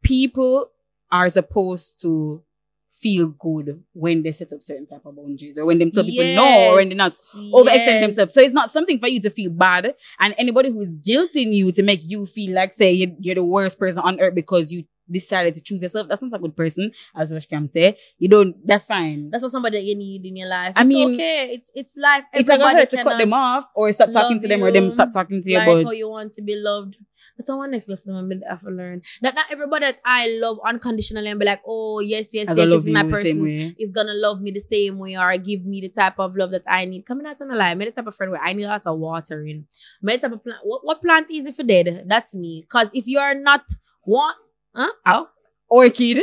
[0.03, 0.71] people
[1.15, 2.43] are supposed to
[2.91, 6.25] feel good when they set up certain type of boundaries, or when them tell people
[6.35, 8.35] no, or when they're not overextend themselves.
[8.35, 9.95] So it's not something for you to feel bad.
[10.19, 13.45] And anybody who is guilting you to make you feel like, say, you're, you're the
[13.45, 16.93] worst person on earth because you decided to choose yourself, that's not a good person,
[17.15, 17.97] as Rush can say.
[18.19, 19.31] You don't, that's fine.
[19.31, 20.73] That's not somebody that you need in your life.
[20.77, 21.51] I It's mean, okay.
[21.53, 22.25] It's it's life.
[22.33, 25.11] it's not gonna Everybody cut them off or stop talking to them or them stop
[25.13, 26.97] talking to you like about how you want to be loved.
[27.37, 29.03] That's our next lesson I'm gonna have to learn.
[29.23, 32.69] That not everybody that I love unconditionally and be like, oh yes, yes, I yes,
[32.69, 35.89] this is my person is gonna love me the same way or give me the
[35.89, 37.07] type of love that I need.
[37.07, 38.87] Coming out on the line, me the type of friend where I need a lot
[38.87, 39.67] of watering.
[40.03, 40.61] Me the type of plant.
[40.65, 42.05] What, what plant is if you dead?
[42.07, 42.67] That's me.
[42.69, 43.63] Cause if you are not
[44.03, 44.37] what,
[44.75, 44.91] huh?
[45.07, 45.29] Oh,
[45.69, 46.19] Orchid?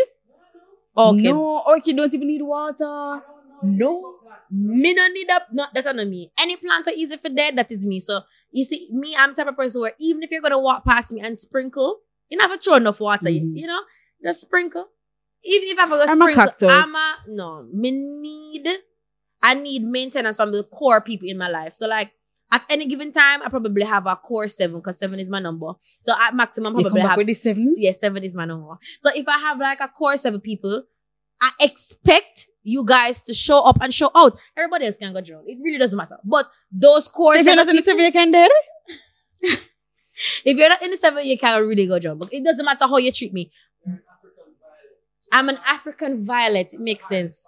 [0.98, 1.32] okay.
[1.32, 3.22] No, orchid don't even need water.
[3.64, 4.16] No.
[4.52, 5.48] Me no need up.
[5.52, 6.32] No, that's not me.
[6.40, 8.00] Any plant are easy for dead, that is me.
[8.00, 10.84] So you see, me, I'm the type of person where even if you're gonna walk
[10.86, 13.30] past me and sprinkle, you never throw enough water.
[13.30, 13.58] you- Mhm.
[13.60, 13.82] You, know,
[14.24, 14.90] just sprinkle.
[15.44, 16.70] If if I forgot I'm a sprinkle, cactus.
[16.72, 17.68] I'm a no.
[17.72, 18.68] Me need,
[19.42, 21.74] I need maintenance from the core people in my life.
[21.74, 22.12] So like.
[22.52, 25.74] At any given time, I probably have a core seven because seven is my number.
[26.02, 27.76] So at maximum, probably have with the seven?
[27.78, 28.78] yeah, seven is my number.
[29.00, 30.84] So if I have like a core seven people,
[31.42, 34.40] I expect you guys to show up and show out.
[34.56, 35.44] Everybody else can go drown.
[35.48, 36.18] It really doesn't matter.
[36.24, 38.52] But those core If you're not in the seven, you can dead.
[39.42, 42.20] if you're not in the seven, you can't really go drown.
[42.32, 43.52] It doesn't matter how you treat me.
[45.32, 46.74] I'm an African violet.
[46.74, 47.48] It makes sense.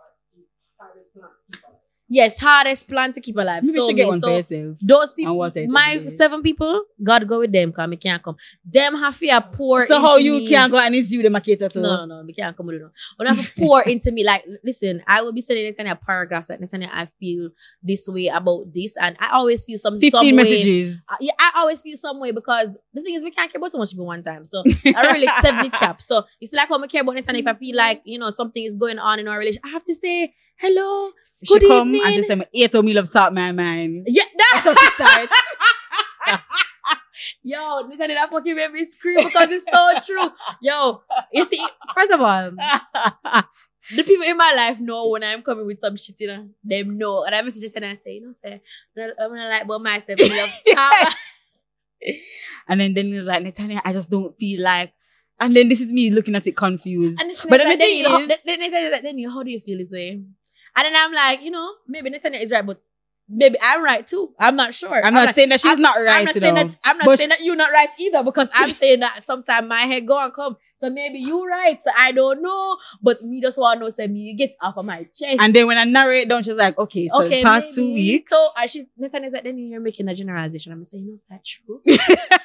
[2.14, 3.64] Yes, hardest plan to keep alive.
[3.64, 4.78] Maybe so, should get one so for yourself.
[4.82, 5.36] those people,
[5.70, 8.36] my seven people, God go with them because I can't come.
[8.64, 10.48] Them have to pour So how you me.
[10.48, 11.82] can go and it's you the marketer too?
[11.82, 12.84] No, no, no, we can't come with it.
[13.18, 16.52] When I have to pour into me, like, listen, I will be sending Netanya paragraphs
[16.52, 17.50] like Netanya, I feel
[17.82, 21.04] this way about this, and I always feel some 15 some messages.
[21.12, 23.72] Uh, yeah, I always feel some way because the thing is, we can't care about
[23.72, 24.46] so much people one time.
[24.46, 26.00] So I really accept the cap.
[26.00, 27.40] So it's like how I care about Netanya.
[27.40, 29.84] If I feel like you know something is going on in our relationship, I have
[29.86, 31.12] to say hello.
[31.44, 32.14] She Good come and evening.
[32.14, 34.04] she say, eight of me love talk my mind.
[34.08, 34.76] Yeah, That's that.
[34.76, 34.88] how she
[36.30, 36.46] starts.
[37.44, 37.58] Yo,
[37.90, 40.30] Netanya, that fucking made me scream because it's so true.
[40.62, 42.52] Yo, you see, first of all.
[43.96, 46.50] the people in my life know when I'm coming with some shit, you know.
[46.64, 47.24] Them know.
[47.24, 48.62] And I message it and I say, you know, say,
[48.98, 50.20] I'm gonna like about myself.
[50.22, 51.14] I love
[52.68, 54.94] and then then he was like, Netanya, I just don't feel like.
[55.40, 57.20] And then this is me looking at it confused.
[57.22, 59.44] And But then like, the then, you know, is- then, then they say then how
[59.44, 60.22] do you feel this way?
[60.76, 62.80] And then I'm like, you know, maybe Netanyahu is right, but
[63.30, 64.34] maybe I'm right too.
[64.40, 65.04] I'm not sure.
[65.06, 66.20] I'm not like, saying that she's I'm- not right.
[66.20, 66.64] I'm not you saying know.
[66.64, 69.68] that I'm not But saying that you're not right either because I'm saying that sometimes
[69.68, 70.58] my head go and come.
[70.76, 71.82] So maybe you're right.
[71.82, 72.78] So I don't know.
[73.02, 75.40] But me just want to know say me get off of my chest.
[75.40, 78.32] And then when I narrow it down, she's like, okay, so the past two weeks.
[78.32, 80.74] So uh, she's Nathan is like, then you're making a generalization.
[80.74, 81.82] I'm saying, no, is that true?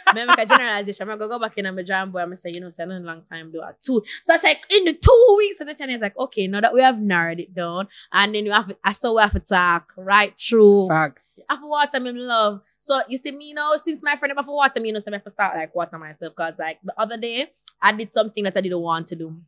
[0.07, 1.09] I make a generalization.
[1.09, 2.21] I'm gonna go back in and my drum boy.
[2.21, 4.03] I'm gonna say, you know, say, a long time a two.
[4.23, 6.83] So it's like in the two weeks, and Nathan is like, okay, now that we
[6.83, 10.38] have narrowed it down, and then you have I saw we have to talk right
[10.38, 10.67] through.
[10.88, 11.44] Facts.
[11.48, 12.61] I have to water me in love.
[12.78, 15.12] So you see me, you know, since my friend to water me, you know, so
[15.12, 16.35] I to start like water myself.
[16.35, 17.52] Cause like the other day,
[17.83, 19.40] I did something that I didn't want to do.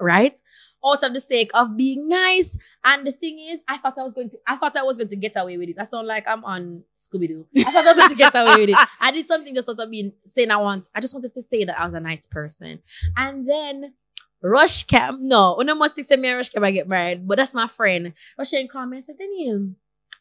[0.00, 0.38] Right?
[0.84, 2.58] Out of the sake of being nice.
[2.84, 5.08] And the thing is, I thought I was going to, I thought I was going
[5.08, 5.76] to get away with it.
[5.78, 7.46] I sound like I'm on Scooby Doo.
[7.56, 8.88] I thought I was going to get away with it.
[9.00, 11.64] I did something just sort of being saying I want, I just wanted to say
[11.64, 12.80] that I was a nice person.
[13.16, 13.94] And then
[14.42, 15.18] Rush Cam.
[15.20, 17.68] No, when I must say me and Rush Cam I get married, but that's my
[17.68, 18.12] friend.
[18.36, 19.70] Russian called me and said, Daniel,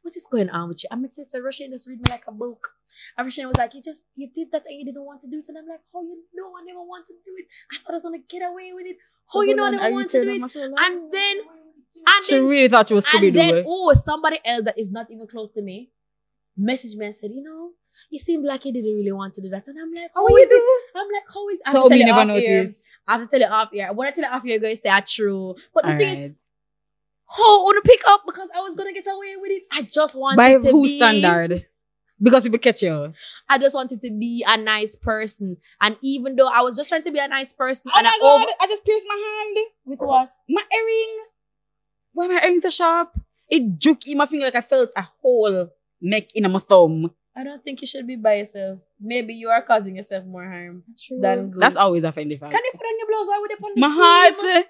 [0.02, 0.90] what's this going on with you?
[0.92, 2.76] I'm gonna say Russian just read me like a book.
[3.18, 5.40] And Russian was like, You just you did that and you didn't want to do
[5.40, 5.46] it.
[5.50, 7.46] And I'm like, Oh, you know I never want to do it.
[7.72, 8.98] I thought I was gonna get away with it.
[9.34, 10.42] Oh, you know I never want to do it.
[10.56, 11.38] And then
[12.08, 13.64] and She then really thought she was and then, Doo.
[13.68, 15.90] oh, somebody else that is not even close to me
[16.60, 17.72] messaged me and said, you know,
[18.10, 19.68] you seemed like you didn't really want to do that.
[19.68, 20.98] And I'm like, how How is you it?
[20.98, 22.80] I'm like, how is I have So to tell me you never noticed.
[23.08, 23.92] I have to tell you off here.
[23.94, 25.56] When I tell you off here, you're going to say are true.
[25.74, 26.50] But the thing is.
[27.38, 29.63] How on to pick up because I was gonna get away with it.
[29.72, 31.62] I just wanted By to whose be standard?
[32.22, 33.13] Because people catch you.
[33.50, 35.58] I just wanted to be a nice person.
[35.82, 38.12] And even though I was just trying to be a nice person Oh and my
[38.12, 39.15] I god, over I just pierced my
[39.56, 39.67] hand.
[39.86, 40.30] with what?
[40.48, 41.17] My earring.
[42.13, 43.17] Why my earrings are sharp?
[43.50, 47.12] It juke in my finger like I felt a whole neck in my thumb.
[47.36, 48.80] I don't think you should be by yourself.
[49.00, 50.84] Maybe you are causing yourself more harm
[51.20, 51.62] than good.
[51.62, 52.52] That's always a friendly fact.
[52.52, 53.28] Can you put on your blouse?
[53.30, 54.56] Why would they put on the My sleeve?
[54.56, 54.65] heart.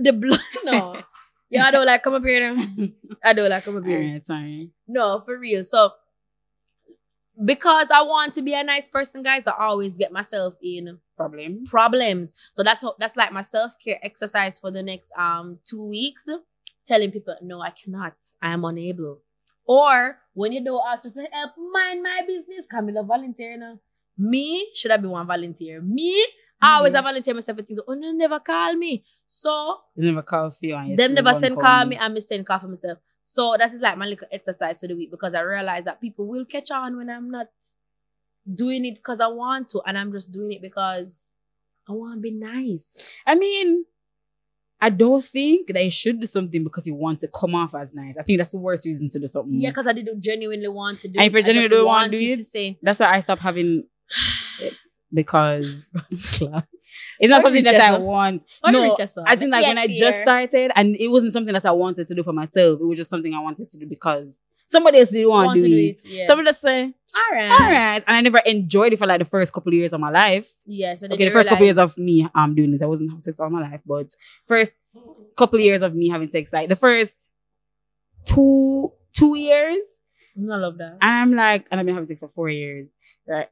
[0.00, 0.38] The blouse.
[0.64, 1.02] No.
[1.52, 2.56] Yeah, I don't like come up here.
[3.24, 4.02] I don't like come up here.
[4.02, 4.70] Alright, sorry.
[4.88, 5.62] No, for real.
[5.62, 5.92] So
[7.44, 11.64] because I want to be a nice person, guys, I always get myself in Problem.
[11.66, 12.32] problems.
[12.54, 16.28] So that's how, that's like my self care exercise for the next um two weeks.
[16.84, 18.14] Telling people, no, I cannot.
[18.42, 19.20] I am unable.
[19.64, 22.66] Or when you don't ask for help, mind my business.
[22.66, 23.78] Camilla volunteer now.
[24.18, 25.80] Me should I be one volunteer?
[25.80, 26.26] Me,
[26.62, 27.80] I always a volunteer myself for things.
[27.86, 29.04] Oh, no, never call me.
[29.26, 30.74] So They never call for you.
[30.76, 32.98] and them never send call call me and me send call for myself.
[33.24, 36.26] So that is like my little exercise for the week because I realize that people
[36.26, 37.48] will catch on when I'm not
[38.52, 41.36] doing it because I want to and I'm just doing it because
[41.88, 42.96] I want to be nice.
[43.26, 43.84] I mean,
[44.80, 47.94] I don't think that you should do something because you want to come off as
[47.94, 48.16] nice.
[48.18, 49.56] I think that's the worst reason to do something.
[49.56, 51.28] Yeah, because I didn't genuinely want to do And it.
[51.28, 53.42] if you I genuinely don't want to do it, to say That's why I stopped
[53.42, 53.84] having
[55.12, 56.64] because it's not
[57.20, 58.02] What something that I Richardson?
[58.02, 58.44] want.
[58.60, 59.24] What no, Richardson?
[59.26, 60.22] as in like when I Yes, just dear.
[60.22, 62.80] started, and it wasn't something that I wanted to do for myself.
[62.80, 65.68] It was just something I wanted to do because somebody else didn't want, want to
[65.68, 66.00] do it.
[66.06, 66.24] Yeah.
[66.26, 67.50] Somebody just say, all right.
[67.50, 70.00] "All right," and I never enjoyed it for like the first couple of years of
[70.00, 70.48] my life.
[70.66, 70.94] Yeah.
[70.94, 73.20] So then Okay, the first couple years of me um doing this, I wasn't having
[73.20, 74.08] sex all my life, but
[74.48, 74.72] first
[75.36, 77.28] couple of years of me having sex, like the first
[78.24, 79.82] two two years,
[80.50, 80.98] I love that.
[81.02, 82.90] I'm like, and I've been having sex for four years,
[83.26, 83.48] right?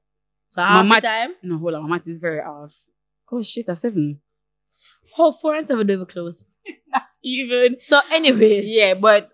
[0.51, 1.35] So half Mama- the time.
[1.43, 2.75] No, hold on, my math is very off.
[3.33, 4.21] Oh shit, at seven.
[5.19, 6.45] Oh, four and seven don't even close.
[7.23, 9.27] Even So, anyways, yeah, but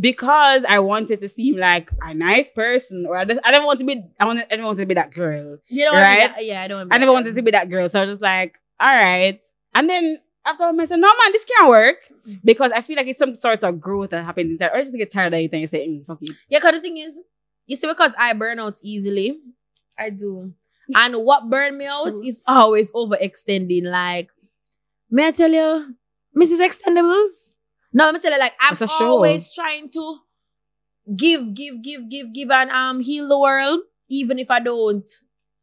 [0.00, 3.80] because I wanted to seem like a nice person, or I, just, I didn't want
[3.80, 5.58] to be, I wanted, I didn't want to be that girl.
[5.66, 6.22] you don't want right?
[6.22, 6.78] to be that, yeah, I don't.
[6.78, 9.40] Want I never wanted to be that girl, so I was just like, all right.
[9.74, 11.96] And then after I said, no man, this can't work
[12.44, 14.96] because I feel like it's some sort of growth that happens inside, or I just
[14.96, 16.36] get tired of it and you say, mm, fuck it.
[16.48, 17.18] Yeah, because the thing is,
[17.66, 19.38] you see, because I burn out easily,
[20.02, 20.52] I do.
[20.94, 23.84] And what burn me out is always overextending.
[23.84, 24.28] Like,
[25.10, 25.94] may I tell you,
[26.36, 26.60] Mrs.
[26.60, 27.54] Extendables?
[27.94, 29.10] No, let me tell you, like, I'm That's a show.
[29.10, 30.18] always trying to
[31.16, 35.08] give, give, give, give, give, and um heal the world, even if I don't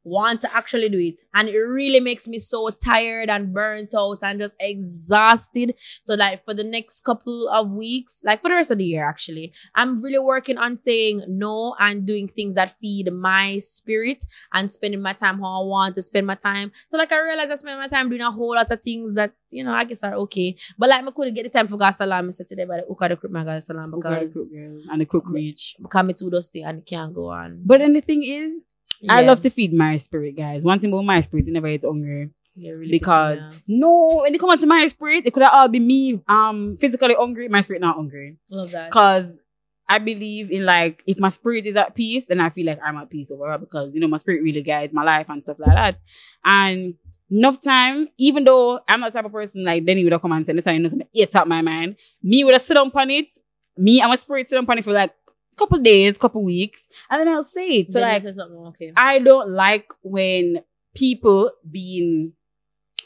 [0.04, 1.20] want to actually do it.
[1.34, 5.76] And it really makes me so tired and burnt out and just exhausted.
[6.02, 9.08] So, like, for the next couple of weeks, like for the rest of the year,
[9.08, 14.72] actually, I'm really working on saying no and doing things that feed my spirit and
[14.72, 16.72] spending my time how I want to spend my time.
[16.88, 19.34] So like I realize I spend my time doing a whole lot of things that,
[19.52, 20.56] you know, I guess are okay.
[20.78, 22.28] But like I couldn't get the time for gas salon.
[22.28, 24.50] I said today hook of the crook my gas salon Who got a because
[24.92, 25.76] and the crook reach.
[25.82, 27.62] because me too dusty and it can't go on.
[27.66, 28.64] But then the thing is,
[29.08, 30.64] I love to feed my spirit, guys.
[30.66, 32.32] One thing about my spirit, it never gets hungry.
[32.56, 36.22] Yeah, really because no, when it comes to my spirit, it could all be me
[36.28, 38.38] um physically hungry, my spirit not hungry.
[38.50, 38.92] love that.
[38.92, 39.40] Cause
[39.88, 42.98] I believe in like if my spirit is at peace, then I feel like I'm
[42.98, 45.76] at peace overall because you know my spirit really guides my life and stuff like
[45.76, 46.00] that.
[46.44, 46.94] And
[47.32, 50.32] enough time, even though I'm not the type of person like Denny would have come
[50.32, 51.96] and say, listen, you know something it's out my mind.
[52.22, 53.36] Me would have sit on it.
[53.78, 55.14] Me and my spirit sit on it for like
[55.60, 57.92] couple days, couple weeks, and then I'll say it.
[57.94, 58.26] So Then like
[58.70, 58.94] okay.
[58.96, 60.64] I don't like when
[60.96, 62.34] people being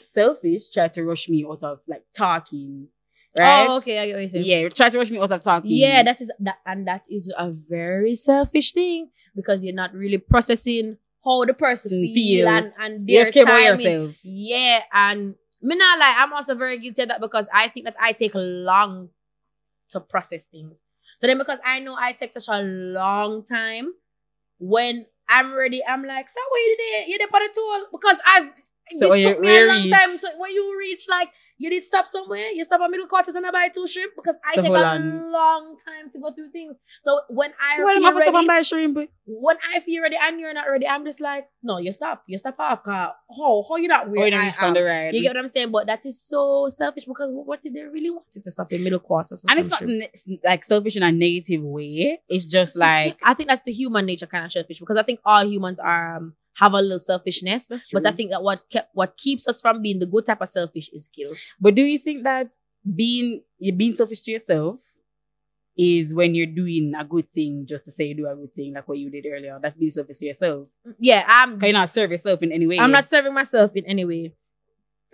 [0.00, 2.88] selfish try to rush me out of like talking.
[3.36, 3.66] Right?
[3.68, 4.46] Oh, okay, I get what you're saying.
[4.46, 5.70] Yeah, try to rush me out of talking.
[5.72, 10.18] Yeah, that is that, and that is a very selfish thing because you're not really
[10.18, 12.14] processing how the person Feel.
[12.14, 14.14] feel, and and their care timing.
[14.22, 17.96] Yeah, and me not like I'm also very guilty of that because I think that
[18.00, 19.08] I take long
[19.90, 20.80] to process things.
[21.18, 23.92] So then because I know I take such a long time,
[24.58, 27.08] when I'm ready, I'm like, so where you there?
[27.08, 27.86] You there for the tool?
[27.92, 28.48] Because I've
[28.98, 30.10] So this took me a long time.
[30.18, 32.48] So when you reach like You did stop somewhere.
[32.52, 34.84] You stop at Middle Quarters and I buy two shrimp because I So take a
[34.84, 35.30] on.
[35.32, 36.78] long time to go through things.
[37.02, 38.98] So when I So feel I supposed to ready, buy shrimp?
[39.26, 42.24] when I feel ready and you're not ready, I'm just like, no, you stop.
[42.26, 42.82] You stop off.
[42.82, 44.74] Cause how how you not where you don't I am?
[44.74, 45.10] the.
[45.12, 45.70] You get what I'm saying?
[45.70, 48.82] But that is so selfish because what, what if they really wanted to stop in
[48.82, 49.44] Middle Quarters?
[49.48, 50.10] And it's not ne-
[50.44, 52.20] like selfish in a negative way.
[52.28, 54.96] It's just It's just- like I think that's the human nature kind of selfish because
[54.96, 57.66] I think all humans are um, have a little selfishness.
[57.92, 60.48] But I think that what kept what keeps us from being the good type of
[60.48, 61.38] selfish is guilt.
[61.60, 62.54] But do you think that
[62.94, 64.80] being you're being selfish to yourself
[65.76, 68.74] is when you're doing a good thing just to say you do a good thing,
[68.74, 69.58] like what you did earlier?
[69.60, 70.68] That's being selfish to yourself.
[70.86, 71.58] Mm, yeah, I'm.
[71.58, 72.78] Can you not serve yourself in any way?
[72.78, 74.34] I'm not serving myself in any way.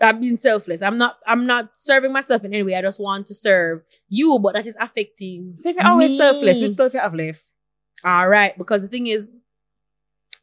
[0.03, 0.83] I'm being selfless.
[0.83, 1.19] I'm not.
[1.27, 2.75] I'm not serving myself in any way.
[2.75, 5.55] I just want to serve you, but that is affecting.
[5.59, 6.19] So if you're always me.
[6.19, 7.45] selfless, which self you have left?
[8.03, 9.29] All right, because the thing is,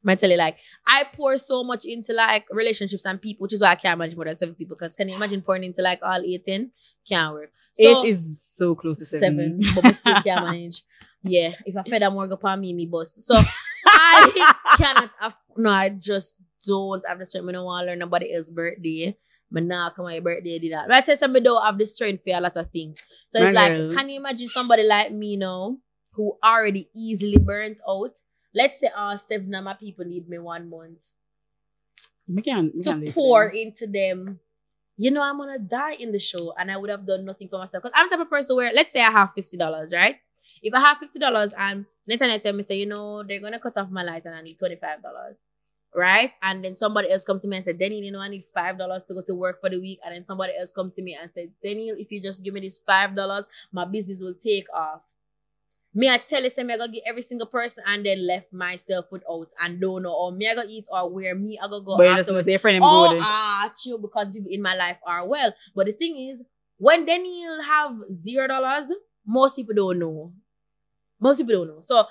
[0.05, 3.61] I tell you, like, I pour so much into like relationships and people, which is
[3.61, 4.75] why I can't manage more than seven people.
[4.75, 6.71] Because can you imagine pouring into like all 18?
[7.09, 7.51] Can't work.
[7.73, 9.61] So, Eight is so close to seven.
[9.61, 10.83] seven, but we still can't manage.
[11.23, 13.15] Yeah, if I fed a more go upon me, me boss.
[13.25, 13.35] So
[13.85, 15.09] I cannot.
[15.21, 17.49] Aff- no, I just don't have the strength.
[17.49, 19.17] I don't want to learn nobody else's birthday.
[19.49, 20.87] But now come my birthday did that.
[20.87, 23.07] But I tell you something, don't have the strength for a lot of things.
[23.27, 23.91] So it's My like, girl.
[23.91, 25.77] can you imagine somebody like me now
[26.11, 28.15] who already easily burnt out?
[28.57, 31.03] Let's say all seven of my people need me one month
[32.27, 34.39] We can, we to pour with into them.
[34.97, 37.59] You know, I'm gonna die in the show, and I would have done nothing for
[37.59, 37.83] myself.
[37.83, 40.19] Because I'm the type of person where, let's say I have fifty dollars, right?
[40.63, 43.77] If I have fifty dollars, and they tell me, say, you know, they're gonna cut
[43.77, 45.43] off my light, and I need twenty five dollars,
[45.95, 46.33] right?
[46.41, 48.77] And then somebody else come to me and said, Daniel, you know, I need five
[48.77, 51.15] dollars to go to work for the week, and then somebody else come to me
[51.19, 54.65] and said, Daniel, if you just give me this five dollars, my business will take
[54.73, 55.03] off.
[55.97, 58.53] Me, I tell you, say me, I go get every single person and then left
[58.53, 61.81] myself without and don't know, or me, I go eat or where me, I go
[61.81, 62.47] go But afterwards.
[62.61, 65.51] friend Oh, ah, true, because people in my life are well.
[65.75, 66.43] But the thing is,
[66.77, 68.93] when Daniel have zero dollars,
[69.25, 70.33] most people don't know.
[71.19, 71.81] Most people don't know.
[71.81, 72.05] So,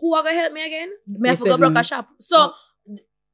[0.00, 0.88] who are gonna help me again?
[1.06, 1.60] Me I to go seven.
[1.60, 2.08] broke a shop.
[2.20, 2.54] So,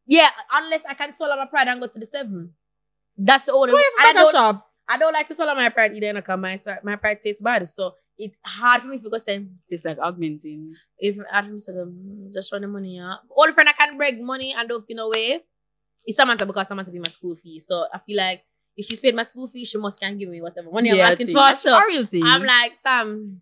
[0.04, 2.54] yeah, unless I can swallow my pride and go to the seven.
[3.16, 3.70] That's the only.
[3.70, 3.82] So way.
[4.00, 4.32] I don't.
[4.32, 6.12] shop, I don't like to swallow my pride either.
[6.12, 7.68] Because my my pride tastes bad.
[7.68, 10.72] So it's hard for me to go say it's like augmenting.
[10.98, 12.96] if hard for me to go "Mm, just run the money.
[12.96, 13.14] Yeah.
[13.36, 15.40] Only friend I can break money and don't feel no way
[16.06, 17.60] is Samantha because Samantha be my school fee.
[17.60, 18.44] So I feel like
[18.76, 21.28] if she's paid my school fee, she must can give me whatever money I'm asking
[21.28, 21.52] for.
[21.54, 22.20] So a.
[22.24, 23.40] I'm like, Sam,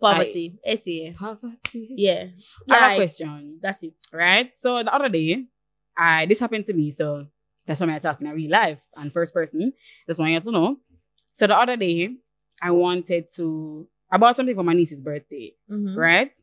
[0.00, 0.58] poverty.
[0.64, 1.14] It's here.
[1.18, 1.88] poverty.
[1.96, 2.24] Yeah.
[2.70, 3.58] I have a Like, question.
[3.62, 3.98] that's it.
[4.12, 4.54] right?
[4.54, 5.44] So the other day,
[5.96, 7.26] I this happened to me, so
[7.66, 9.72] that's why I'm talking in real life and first person.
[10.06, 10.76] That's why I have to know.
[11.30, 12.16] So the other day,
[12.62, 15.96] I wanted to I bought something for my niece's birthday, Mhm.
[15.96, 16.34] right?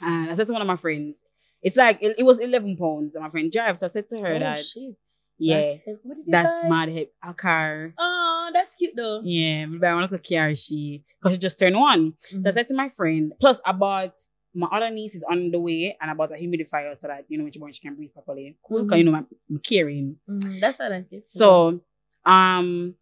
[0.00, 1.16] And I said to one of my friends,
[1.62, 3.80] it's like it, it was eleven pounds, and my friend drives.
[3.80, 4.96] So I said to her Oh, that, shit.
[5.38, 7.94] yeah, That's, what that's mad hip a car.
[7.98, 9.20] Oh, that's cute though.
[9.22, 12.14] Yeah, but I want to car she because she just turned one.
[12.18, 12.54] So I Mhm.
[12.54, 14.14] said to my friend, plus I bought
[14.54, 17.38] my other niece is on the way and I bought a humidifier so that you
[17.38, 18.58] know when she born she can breathe properly.
[18.62, 20.16] Cool, because you know I'm, I'm caring.
[20.28, 20.60] Mhm.
[20.60, 21.26] That's a nice gift.
[21.26, 21.80] So
[22.26, 22.94] um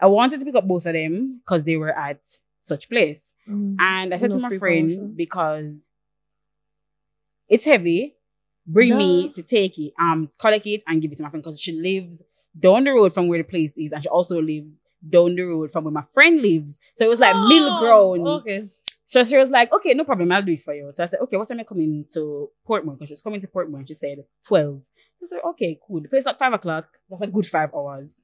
[0.00, 2.20] I wanted to pick up both of them because they were at
[2.62, 3.32] such place.
[3.48, 3.76] Mhm.
[3.78, 5.14] And I said No to my friend promotion.
[5.16, 5.88] because
[7.48, 8.14] it's heavy,
[8.66, 11.60] bring me to take it, um, collect it and give it to my friend because
[11.60, 12.22] she lives
[12.58, 15.70] down the road from where the place is, and she also lives down the road
[15.72, 16.78] from where my friend lives.
[16.94, 18.26] So it was like middle Oh, ground.
[18.40, 18.68] Okay.
[19.04, 20.90] So she was like, okay, no problem, I'll do it for you.
[20.90, 22.92] So I said, okay, what time are you coming to Portmore?
[22.94, 24.80] Because she was coming to Portmore and she said 12.
[25.22, 26.00] I said, okay, cool.
[26.00, 26.86] The place at five o'clock.
[27.08, 28.18] That's a good five hours.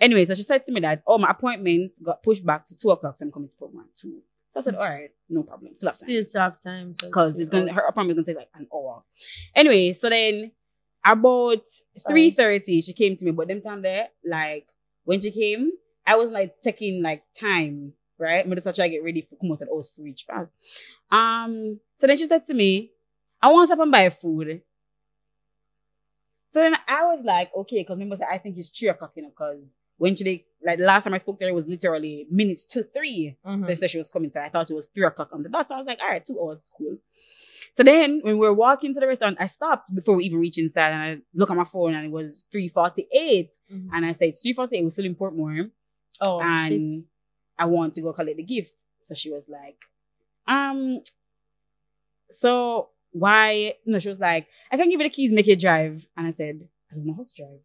[0.00, 2.90] Anyway, so she said to me that, oh, my appointment got pushed back to two
[2.90, 4.22] o'clock, so I'm coming to Portmore at two.
[4.52, 5.74] So I said, all right, no problem.
[5.74, 6.94] Still have time Still have time.
[7.00, 9.02] because it's gonna her appointment gonna take like an hour.
[9.54, 10.52] Anyway, so then
[11.04, 11.66] about
[12.08, 14.68] three thirty, she came to me, but them time there, like
[15.04, 15.72] when she came,
[16.06, 18.44] I was like taking like time, right?
[18.44, 20.52] I'm just try to get ready for come out and free reach fast.
[21.10, 22.92] Um, so then she said to me,
[23.42, 24.62] I want to stop and buy food.
[26.54, 29.30] So then I was like, okay, because remember, I think it's three o'clock, you know,
[29.30, 29.58] because
[29.98, 33.36] when she like last time I spoke to her, it was literally minutes to three.
[33.44, 33.66] Mhm.
[33.66, 35.66] They said she was coming, so I thought it was three o'clock on the dot.
[35.66, 36.98] So I was like, all right, two hours, cool.
[37.76, 40.58] So then when we were walking to the restaurant, I stopped before we even reached
[40.58, 43.50] inside and I look at my phone and it was 348.
[43.72, 43.88] Mhm.
[43.92, 45.72] And I said, it's 348, we're still in Portmore.
[46.20, 47.04] Oh, and shit.
[47.58, 48.74] I want to go collect the gift.
[49.00, 49.78] So she was like,
[50.46, 51.00] um,
[52.30, 53.74] so why?
[53.86, 56.06] No, she was like, I can give you the keys, make you drive.
[56.16, 56.60] And I said,
[56.90, 57.60] I don't know how to drive.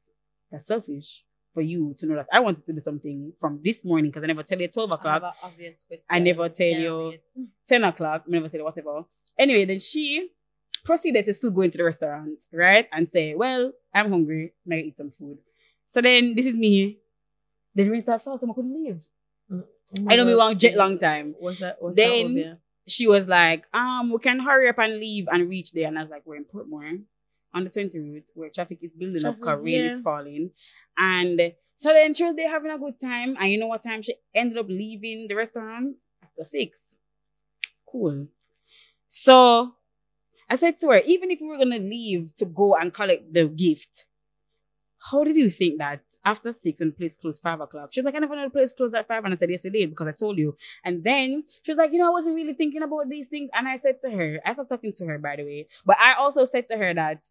[0.52, 1.24] That's selfish
[1.54, 4.28] for you to know that I wanted to do something from this morning because I
[4.28, 5.36] never tell you 12 o'clock.
[5.44, 6.06] obvious question.
[6.10, 7.14] I never tell you.
[7.68, 9.06] 10 o'clock, I never said whatever.
[9.38, 10.30] Anyway, then she
[10.86, 12.88] proceeded to still go into the restaurant, right?
[12.92, 15.40] And say, Well, I'm hungry, may I eat some food.
[15.88, 17.00] So then this is me
[17.74, 19.04] Then rain started falling, so I couldn't leave.
[19.52, 19.64] Oh
[20.08, 21.34] I know me oh one jet long time.
[21.40, 21.78] What's that?
[21.80, 22.60] What's Then- that?
[22.90, 25.88] She was like, um, we can hurry up and leave and reach there.
[25.88, 27.02] And I was like, we're in Portmore
[27.54, 29.92] on the 20 route where traffic is building up Traffic, because rain yeah.
[29.92, 30.52] is falling.
[30.98, 33.36] And so then she was there having a good time.
[33.40, 36.04] And you know what time she ended up leaving the restaurant?
[36.24, 37.00] After six.
[37.90, 38.28] Cool.
[39.08, 39.74] So
[40.50, 43.34] I said to her, even if we were going to leave to go and collect
[43.34, 44.06] the gift,
[45.00, 47.90] how did you think that after six when the place closed five o'clock?
[47.92, 49.24] She was like, I never know the place closed at five.
[49.24, 50.58] And I said, yes, it did because I told you.
[50.84, 53.50] And then she was like, you know, I wasn't really thinking about these things.
[53.54, 55.68] And I said to her, I stopped talking to her, by the way.
[55.86, 57.26] But I also said to her that,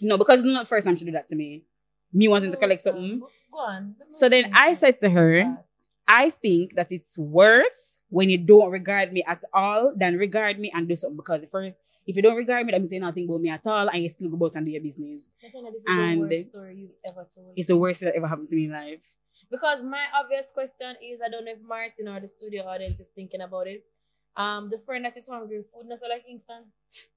[0.00, 1.64] no, because it's not the first time she did that to me.
[2.12, 3.20] Me wanting to oh, collect something.
[3.20, 3.96] Go on.
[4.10, 5.58] So then I said to her,
[6.06, 10.70] I think that it's worse when you don't regard me at all than regard me
[10.74, 11.16] and do something.
[11.16, 11.74] Because the first,
[12.08, 14.08] if you don't regard me, that means you nothing about me at all and you
[14.08, 15.24] still go about and do your business.
[15.42, 17.52] This is And- the worst story you've ever told.
[17.56, 19.04] It's the worst thing that ever happened to me in life.
[19.50, 23.10] Because my obvious question is, I don't know if Martin or the studio audience is
[23.14, 23.84] thinking about it.
[24.36, 26.64] Um, the friend that is hungry, food not so like Kingston.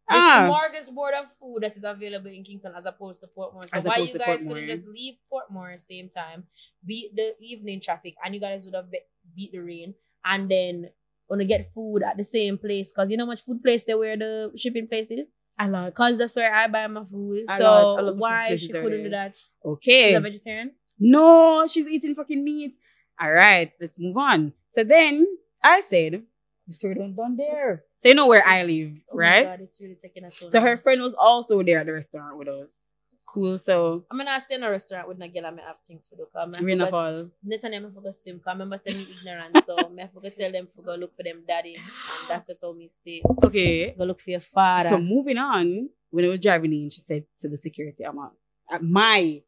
[0.09, 0.47] The Ah.
[0.49, 3.63] smorgasbord of food that is available in Kingston as opposed to Portmore.
[3.69, 6.47] So As why you guys couldn't just leave Portmore at the same time,
[6.85, 9.93] beat the evening traffic, and you guys would have be- beat the rain,
[10.25, 10.89] and then
[11.31, 13.97] gonna get food at the same place because you know how much food place there
[13.97, 15.31] where the shipping place is.
[15.59, 17.43] I love Because that's where I buy my food.
[17.49, 19.35] A so lot- a lot of food why she couldn't do that?
[19.65, 20.07] Okay.
[20.09, 20.71] She's a vegetarian.
[20.99, 22.75] No, she's eating fucking meat.
[23.19, 24.53] All right, let's move on.
[24.75, 25.25] So then
[25.63, 26.23] I said,
[26.67, 27.83] the story don't done there.
[27.99, 29.45] So you know where I live, Oh right?
[29.45, 30.49] God, really a.
[30.49, 32.90] So her friend was also there at the restaurant with us.
[33.33, 33.57] Cool.
[33.57, 36.17] So I'm gonna stay in a restaurant with Nagel and I have things do.
[36.33, 37.29] Cause I rain of forgot- all.
[37.43, 38.39] Next time I forgot swim.
[38.39, 39.65] Cause I remember saying me ignorant.
[39.65, 41.75] so I forgot tell them to go look for them daddy.
[41.75, 41.83] And
[42.27, 43.21] that's just how me stay.
[43.43, 43.91] Okay.
[43.97, 44.83] Go look for your father.
[44.83, 48.31] So moving on, when I was driving in, she said to the security, I'm at,
[48.69, 49.41] at my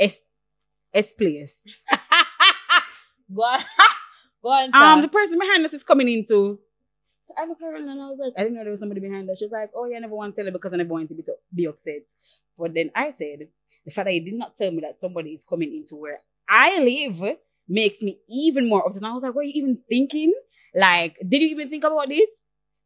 [0.00, 0.22] S
[0.92, 1.62] S place.
[3.34, 3.60] go on.
[4.42, 4.74] go on.
[4.74, 6.58] Um, the person behind us is coming into.
[7.36, 9.28] So I looked around and I was like, I didn't know there was somebody behind
[9.30, 9.38] us.
[9.38, 11.14] She's like, oh yeah, I never want to tell her because I never want to
[11.14, 11.24] be,
[11.54, 12.02] be upset.
[12.58, 13.48] But then I said,
[13.84, 16.18] the fact that you did not tell me that somebody is coming into where
[16.48, 17.36] I live
[17.68, 19.02] makes me even more upset.
[19.02, 20.32] And I was like, what are you even thinking?
[20.74, 22.28] Like, did you even think about this?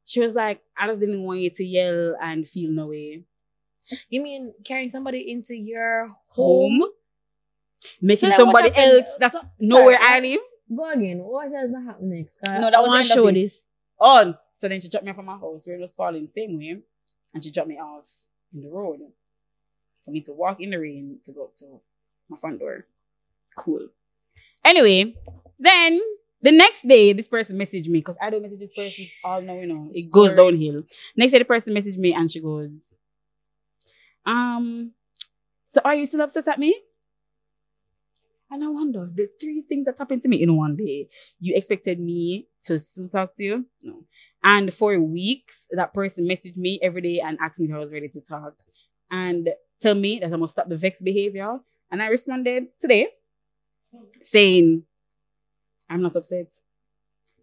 [0.04, 3.24] She was like, I just didn't want you to yell and feel no way.
[4.08, 6.80] you mean carrying somebody into your home?
[6.80, 6.90] Home.
[8.00, 10.40] Making So somebody else that's So- know where sorry, I live.
[10.76, 11.18] Go again.
[11.18, 12.38] What has not happened next?
[12.38, 13.32] 'Cause No, that I was wanna the end of show it.
[13.34, 13.60] this.
[14.00, 14.36] On.
[14.54, 15.68] So then she dropped me off at my house.
[15.68, 16.80] Rain was falling same way.
[17.34, 18.10] And she dropped me off
[18.54, 19.00] in the road
[20.04, 21.80] for me to walk in the rain to go up to
[22.28, 22.86] my front door.
[23.56, 23.88] Cool.
[24.64, 25.14] Anyway,
[25.58, 26.00] then
[26.42, 29.54] the next day, this person messaged me because I don't message this person all now,
[29.54, 30.84] you know, it goes downhill.
[31.16, 32.96] Next day, the person messaged me and she goes,
[34.24, 34.92] um,
[35.66, 36.78] so are you still obsessed at me?
[38.50, 41.08] And I wonder, the three things that happened to me in one day.
[41.40, 43.66] You expected me to still talk to you?
[43.82, 44.04] No.
[44.44, 47.92] And for weeks, that person messaged me every day and asked me if I was
[47.92, 48.54] ready to talk
[49.10, 49.48] and
[49.80, 51.58] tell me that I must stop the vex behavior.
[51.90, 53.08] And I responded today
[54.22, 54.84] saying,
[55.90, 56.52] I'm not upset.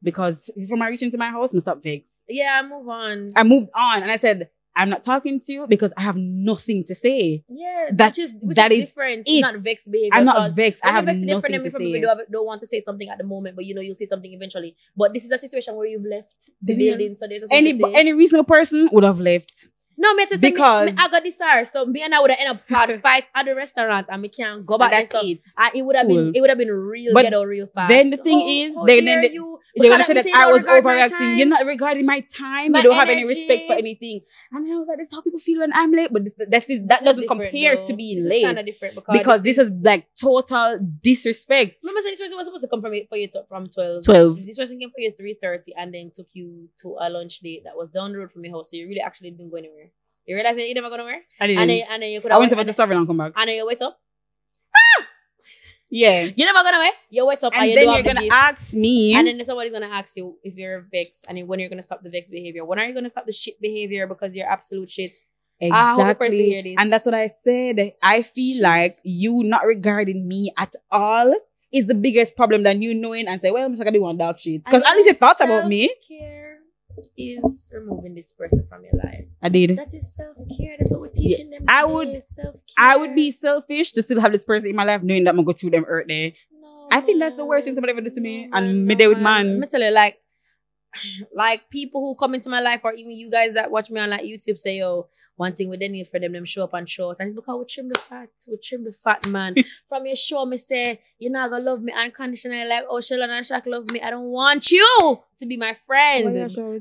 [0.01, 2.23] Because from my reaching to my house, must stop vex.
[2.27, 3.33] Yeah, move on.
[3.35, 6.83] I moved on and I said, I'm not talking to you because I have nothing
[6.85, 7.43] to say.
[7.47, 9.19] yeah, That- which is which that is different.
[9.27, 9.31] it.
[9.31, 10.09] It's not vex behavior.
[10.13, 10.83] I'm not vexed.
[10.83, 11.63] I have you vex nothing different, and
[11.93, 12.01] to say.
[12.01, 14.33] don't, don't want to say something at the moment, but you know you'll say something
[14.33, 14.75] eventually.
[14.97, 16.91] But this is a situation where you've left the Yeah.
[16.91, 17.93] building, so there's Any, to say.
[17.95, 19.69] any reasonable person would have left.
[19.95, 22.19] no, me to say because- me, me, I got this hour, so me and I
[22.19, 24.89] would have ended up fight, fight at the restaurant, and we can't go back.
[24.91, 25.39] That's So it.
[25.55, 26.15] uh, it would have Cool.
[26.15, 27.89] been it would have been real But ghetto real fast.
[27.89, 30.51] then the thing How- is, they- dare then they- you They're gonna say that I
[30.51, 31.37] was overreacting.
[31.37, 32.73] You're not regarding my time.
[32.73, 34.21] My you don't have any respect for anything.
[34.51, 36.11] And I was like, this is how people feel when I'm late.
[36.13, 37.87] But this, that is that This is doesn't compare though.
[37.87, 41.77] to being This late kind of different because, because this is like total disrespect.
[41.83, 44.03] Remember, so this person was supposed to come from for you to, from twelve.
[44.03, 44.45] 12.
[44.45, 47.63] This person came for you three thirty and then took you to a lunch date
[47.65, 48.69] that was down the road from your house.
[48.71, 49.89] So you really actually didn't go anywhere.
[50.25, 51.61] You realize that you never go nowhere, I didn't.
[51.61, 53.33] and then and then you could I have went to the server and come back.
[53.35, 53.99] and then you wait up.
[54.75, 55.05] Ah!
[55.93, 56.23] Yeah.
[56.35, 56.87] you're never go nowhere.
[56.87, 56.91] Eh?
[57.11, 59.13] You wait up and, And you then you're have gonna ask me.
[59.13, 62.01] And then somebody's gonna ask you if you're a vexed and when you're gonna stop
[62.01, 62.65] the vex behavior.
[62.65, 65.15] When are you gonna stop the shit behavior because you're absolute shit?
[65.61, 66.75] I hope person hear Exactly.
[66.77, 67.93] And that's what I said.
[68.01, 68.63] I feel Shit.
[68.63, 71.35] like you not regarding me at all
[71.71, 74.17] is the biggest problem than you knowing and say, well, I'm just gonna be one
[74.17, 74.63] dark shit.
[74.65, 75.87] Because at least you thought about me.
[75.87, 76.32] Self-care
[77.17, 79.25] is removing this person from your life.
[79.41, 79.77] I did.
[79.77, 80.75] That is self care.
[80.79, 81.63] That's what we're teaching them.
[81.67, 82.61] I would- self-care.
[82.77, 85.37] I would be selfish to still have this person in my life knowing that I'm
[85.37, 86.31] gonna go through them hurt there.
[86.59, 88.47] No, I think that's the worst thing somebody ever did to me.
[88.47, 89.45] no, And man, me no, there with man.
[89.47, 89.47] man.
[89.53, 90.19] Let me tell you, like,
[91.35, 94.09] like people who come into my life or even you guys that watch me on
[94.09, 96.89] like YouTube say, yo, one thing we didn't need for them, them show up and
[96.89, 97.17] short.
[97.19, 98.29] And it's because we trim the fat.
[98.47, 99.55] We trim the fat, man.
[99.89, 103.45] From your show, me say, you're not gonna love me unconditionally like oh Shalon and
[103.45, 104.01] Shaq love me.
[104.01, 106.25] I don't want you to be my friend.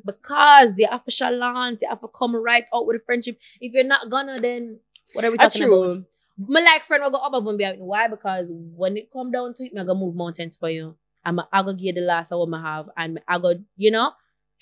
[0.05, 3.38] Because you have to chalant, you have to come right out with a friendship.
[3.61, 4.80] If you're not gonna, then
[5.14, 6.05] what are we talking about?
[6.38, 7.78] My like friend will go up and be out.
[7.78, 8.09] Why?
[8.09, 10.96] Because when it come down to it, me gonna move mountains for you.
[11.24, 13.90] I'm I gonna give you the last of what I have, and I go, you
[13.90, 14.12] know,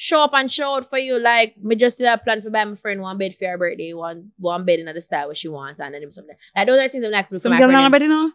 [0.01, 1.19] show up and show out for you.
[1.21, 3.93] Like me just did a plan for buy my friend one bed for her birthday,
[3.93, 6.37] one one bed in the style what she wants, and then something.
[6.57, 7.83] Like those are things I'm like for Some my girl friend.
[7.83, 8.33] not nobody know.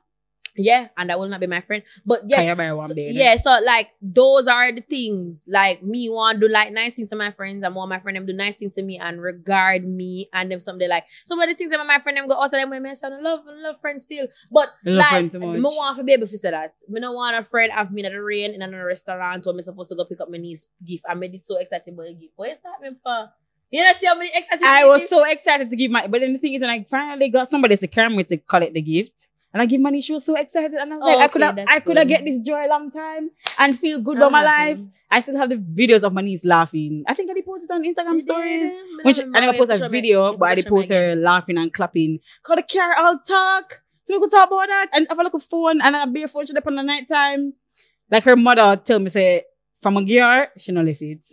[0.58, 1.84] Yeah, and that will not be my friend.
[2.06, 5.47] But yes, Can you buy one so- yeah, so like those are the things.
[5.49, 8.16] Like me want to do like nice things to my friends, and want my friend
[8.16, 11.49] them do nice things to me and regard me and them something like some of
[11.49, 13.41] the things that my friend them go oh, also them when I say I love
[13.45, 14.28] love friends still.
[14.49, 15.58] But like friends too much.
[15.58, 16.74] me want to be able to say that.
[16.88, 19.62] Me no want a friend have me in the rain in another restaurant where me
[19.62, 21.03] supposed to go pick up my niece gift.
[21.10, 22.34] I made it so excited about the gift.
[22.36, 23.30] What is that mean for?
[23.72, 25.10] You know see how many excited I was gift?
[25.10, 27.76] so excited to give my, but then the thing is when I finally got somebody
[27.76, 30.74] to carry me to collect the gift, and I give money, she was so excited,
[30.74, 32.68] and I was Oh, like, I could have, I could have get this joy a
[32.68, 34.82] long time and feel good about my life.
[35.10, 37.06] I still have the videos of my niece laughing.
[37.08, 38.74] I think I did post on Instagram stories.
[39.03, 42.20] Which I never You post a video, but I did post her laughing and clapping.
[42.43, 43.82] Cause the car all talk.
[44.03, 46.28] So we could talk about that and have a look at phone and a bare
[46.28, 47.53] phone should up on the night time.
[48.12, 49.43] Like her mother tell me say
[49.80, 51.26] from a gear, she no left it.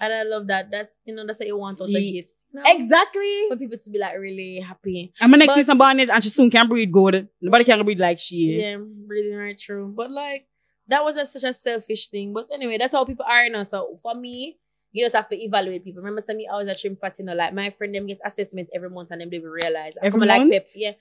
[0.00, 0.70] And I love that.
[0.70, 2.46] That's you know that's what you want out of Ye- gifts.
[2.52, 2.66] You know?
[2.66, 3.46] Exactly.
[3.48, 5.12] For people to be like really happy.
[5.20, 7.28] And my next But- niece is born it and she soon can breathe good.
[7.40, 8.58] Nobody can breathe like she.
[8.60, 9.94] Yeah, breathing right through.
[9.96, 10.46] But like
[10.88, 12.32] that was a, such a selfish thing.
[12.32, 13.62] But anyway, that's how people are now.
[13.64, 14.58] So for me,
[14.92, 16.00] you just have to evaluate people.
[16.02, 18.20] Remember, some me I was a trim fat, you know, like my friend them get
[18.24, 19.96] assessment every month and them they will realize.
[20.02, 20.50] Every I'm month?
[20.50, 20.92] like pep, yeah.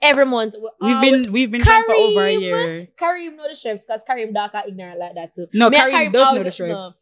[0.00, 0.54] Every month.
[0.60, 2.40] We We've always- been we've been friends for over a Kareem!
[2.40, 2.88] year.
[2.96, 5.46] Kareem know the shrimps because Kareem dark and ignorant like that too.
[5.52, 6.92] No, Me and Kareem does know always- the no.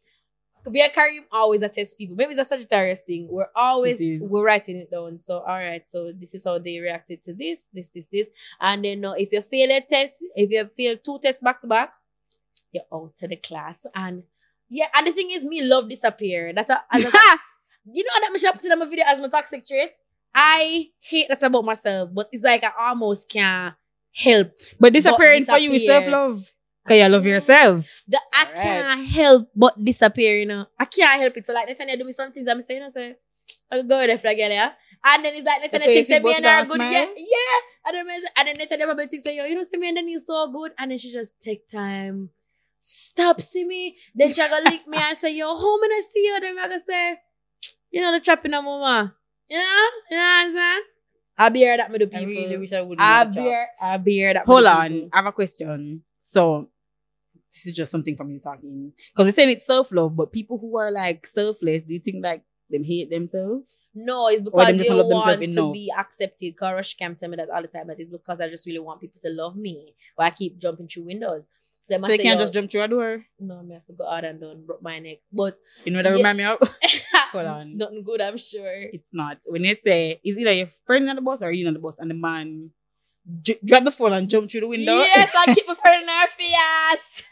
[0.69, 2.15] Me and Kareem always attest people.
[2.15, 3.27] Maybe it's a Sagittarius thing.
[3.29, 5.19] We're always we're writing it down.
[5.19, 8.83] So all right, so this is how they reacted to this, this, this, this, and
[8.83, 11.93] then uh, if you fail a test, if you fail two tests back to back,
[12.71, 13.85] you're out to the class.
[13.95, 14.23] And
[14.69, 16.53] yeah, and the thing is, me love disappear.
[16.53, 17.17] That's a, as a
[17.91, 19.91] you know that should put in my video as my toxic trait.
[20.35, 23.73] I hate that about myself, but it's like I almost can't
[24.13, 26.53] help But disappearing for you is self love.
[26.87, 27.85] Cause you love yourself.
[28.07, 28.55] that I Alright.
[28.63, 30.65] can't help but disappear, you know.
[30.79, 31.45] I can't help it.
[31.45, 33.15] So like Natanya do me some things I'm saying, I say,
[33.71, 34.71] I'll go with the girl, yeah.
[35.05, 36.65] And then it's like Natanya So you thinks think that me and of her are
[36.65, 36.75] good.
[36.75, 36.91] smile?
[36.93, 37.59] Yeah, yeah.
[37.87, 40.07] And then, me- and then Natanya probably thinks, yo, you know, see me and then
[40.07, 40.71] he's so good.
[40.77, 42.29] And then she just take time.
[42.79, 43.97] Stop, see me.
[44.15, 46.39] Then she gonna lick me and say, yo, how many I see you?
[46.39, 47.17] Then I gonna say,
[47.91, 49.13] you know, the chopping of mama.
[49.49, 49.63] You know?
[50.11, 50.81] You know what I'm saying?
[51.39, 52.27] I'll be here that me do I people.
[52.43, 52.99] really wish I would.
[52.99, 55.09] I'll be here, I'll be here that Hold on, people.
[55.13, 56.01] I have a question.
[56.19, 56.69] So
[57.57, 60.57] this is just something from you talking because we're saying it's self love, but people
[60.59, 63.77] who are like selfless, do you think like them hate themselves?
[63.95, 65.73] No, it's because they want to enough.
[65.73, 66.53] be accepted.
[66.53, 67.89] Because Rush Cam tell me that all the time.
[67.89, 69.95] It's because I just really want people to love me.
[70.17, 71.49] Or I keep jumping through windows.
[71.81, 73.25] So, I So they can't just jump through a door.
[73.39, 75.19] No, me I forgot hard and done, broke my neck.
[75.31, 76.17] But You know that Yeah.
[76.17, 76.59] remind me of?
[77.31, 77.77] Hold on.
[77.77, 78.83] nothing good, I'm sure.
[78.93, 79.37] It's not.
[79.47, 81.97] When they say it's either your friend on the bus or you on the bus,
[81.99, 82.71] and the man
[83.41, 84.97] j- drop the phone and jump through the window.
[84.97, 87.27] Yes, I keep my friend in her face.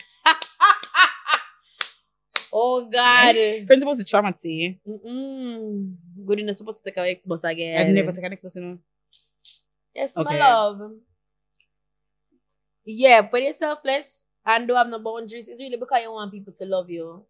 [2.56, 3.36] Oh God.
[3.68, 4.80] Friends supposed to traumatise.
[4.88, 5.96] Mm-mm.
[6.26, 7.82] Good enough supposed to take our ex boss again.
[7.82, 8.78] I've never taken an express, you know.
[9.94, 10.40] Yes, Okay.
[10.40, 10.92] my love.
[12.86, 15.48] Yeah, but you're selfless and don't have no boundaries.
[15.48, 17.26] It's really because you want people to love you.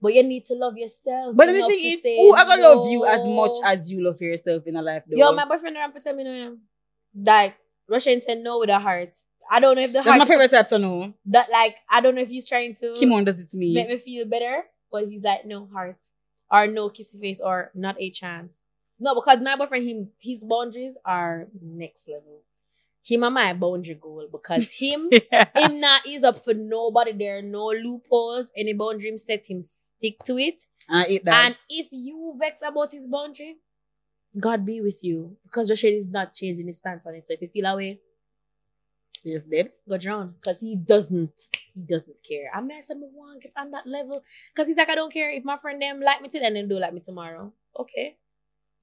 [0.00, 1.34] But you need to love yourself.
[1.36, 4.62] But the thing is, say who ever love you as much as you love yourself
[4.66, 5.02] in a life?
[5.06, 5.16] Though?
[5.16, 6.56] Yo, my boyfriend around for tell me no.
[7.16, 7.56] Like,
[7.88, 9.16] Russian said no with a heart.
[9.50, 10.18] I don't know if the heart.
[10.18, 11.14] That's my favorite type, so no.
[11.26, 13.74] that like I don't know if he's trying to Kimon does it to me.
[13.74, 15.98] make me feel better, but he's like no heart
[16.50, 18.68] or no kissy face or not a chance.
[18.98, 22.42] No, because my boyfriend, him, his boundaries are next level.
[23.02, 27.12] Him and my boundary goal because him, him not is up for nobody.
[27.12, 28.52] There are no loopholes.
[28.56, 30.62] Any boundary him set, him stick to it.
[30.88, 31.46] I eat that.
[31.46, 33.56] And if you vex about his boundary,
[34.40, 37.26] God be with you because Rashid is not changing his stance on it.
[37.26, 37.96] So if you feel that You're
[39.32, 39.70] just dead.
[39.88, 43.86] go drown because he doesn't he doesn't care i mean someone want get on that
[43.86, 44.22] level
[44.52, 46.68] because he's like i don't care if my friend them like me today and then
[46.68, 48.16] do like me tomorrow okay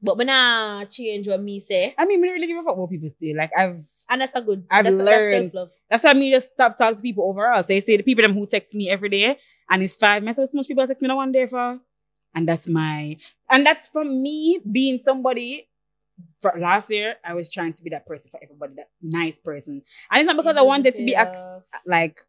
[0.01, 2.75] but me nah change what me say I mean, we don't really give a fuck
[2.77, 3.33] what people say.
[3.35, 6.77] Like I've and that's a good I've that's, learned- that's That's why me just stop
[6.77, 7.61] talking to people overall.
[7.63, 9.37] So you say the people them who text me every day
[9.69, 11.79] and it's five messages, so much people text me in one day for.
[12.33, 13.17] And that's my
[13.49, 15.67] and that's from me being somebody
[16.41, 19.81] for last year, I was trying to be that person for everybody, that nice person.
[20.09, 22.19] And it's not because I wanted to be ac- like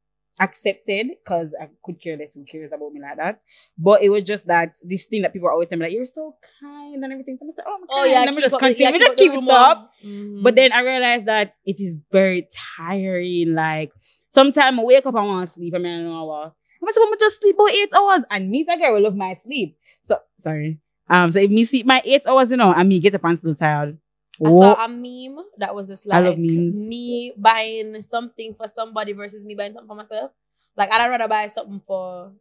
[0.40, 3.40] accepted because I could care less who cares about me like that.
[3.78, 6.07] But it was just that this thing that people are always telling me like, you're
[6.07, 7.36] so kind and everything.
[7.38, 8.84] So I'm like, oh, I'm Oh yeah, Let me just continue.
[8.84, 9.93] Let me just keep it up.
[10.05, 10.43] Mhm.
[10.43, 13.55] But then I realized that it is very tiring.
[13.55, 13.93] Like
[14.28, 15.74] sometimes I wake up and want to sleep.
[15.74, 16.55] I mean, I don't know.
[16.82, 18.24] I'm I'm just sleep about eight hours.
[18.30, 19.78] And me, as a girl, will love my sleep.
[20.01, 20.80] So sorry.
[21.13, 23.37] Um, so if me sleep my eight hours, you know, and me get up and
[23.39, 23.99] still tired.
[24.43, 24.61] I Whoa.
[24.61, 29.75] saw a meme that was just like me buying something for somebody versus me buying
[29.75, 30.31] something for myself.
[30.75, 32.33] Like I'd rather buy something for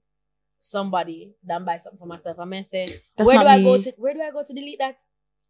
[0.58, 2.40] somebody than buy something for myself.
[2.40, 2.86] I may say,
[3.18, 4.96] That's where do not I go to where do I go to delete that?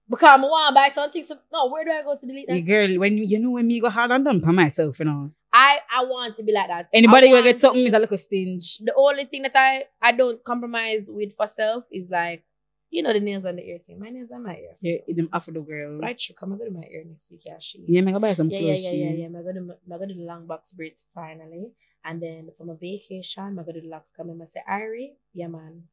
[0.10, 1.24] Because I want to buy something.
[1.24, 2.60] So, no, where do I go to delete that?
[2.62, 5.32] girl, when you, you know when me go hard on them for myself, you know.
[5.54, 6.90] I I want to be like that.
[6.92, 8.80] Anybody want get something is a little stinge.
[8.80, 12.44] the only thing that I I don't compromise with for self is like
[12.92, 14.00] you know the nails and the ear thing.
[14.00, 14.76] My nails and my ear.
[14.82, 15.98] Yeah, them after the girl.
[16.00, 16.36] Right, sure.
[16.40, 17.42] Come, I'm gonna do my ear next week.
[17.46, 17.84] Yeah, she.
[17.88, 18.84] Yeah, me go buy some yeah, clothes.
[18.84, 19.26] yeah, yeah, yeah, yeah.
[19.26, 21.72] I'm gonna do, I'm gonna do the long box braids finally,
[22.06, 24.12] and then for my vacation, I'm gonna do the locks.
[24.12, 25.84] Come and I say, Irie, yeah, man.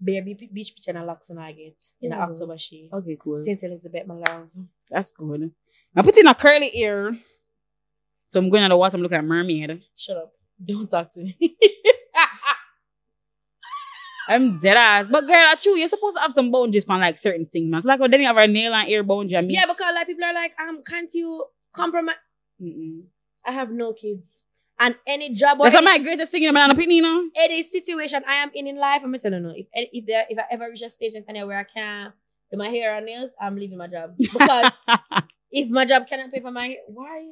[0.00, 2.22] Bear beach, beach picture and locks when I get in Yeah.
[2.22, 2.56] October.
[2.58, 3.38] She Okay, cool.
[3.38, 4.48] Saint Elizabeth, my love.
[4.90, 5.50] That's good.
[5.96, 7.16] I put in a curly ear.
[8.28, 9.82] So I'm going to the water, I'm looking at mermaid.
[9.96, 10.32] Shut up.
[10.64, 11.36] Don't talk to me.
[14.28, 15.06] I'm dead ass.
[15.10, 17.82] But girl, I true, you're supposed to have some boundaries on like certain things, man.
[17.82, 19.36] So like, oh, then you have a nail and ear boundary.
[19.38, 22.16] I mean, yeah, because like people are like, um, can't you compromise?
[22.62, 23.02] Mm-mm.
[23.46, 24.44] I have no kids,
[24.78, 27.30] and any job or That's any my greatest thing in my opinion, you know.
[27.36, 30.42] any situation I am in in life, I'm telling you, if if there if I
[30.50, 32.12] ever reach a stage in time where I can't
[32.50, 34.72] do my hair and nails, I'm leaving my job because
[35.50, 37.30] if my job cannot pay for my hair, why?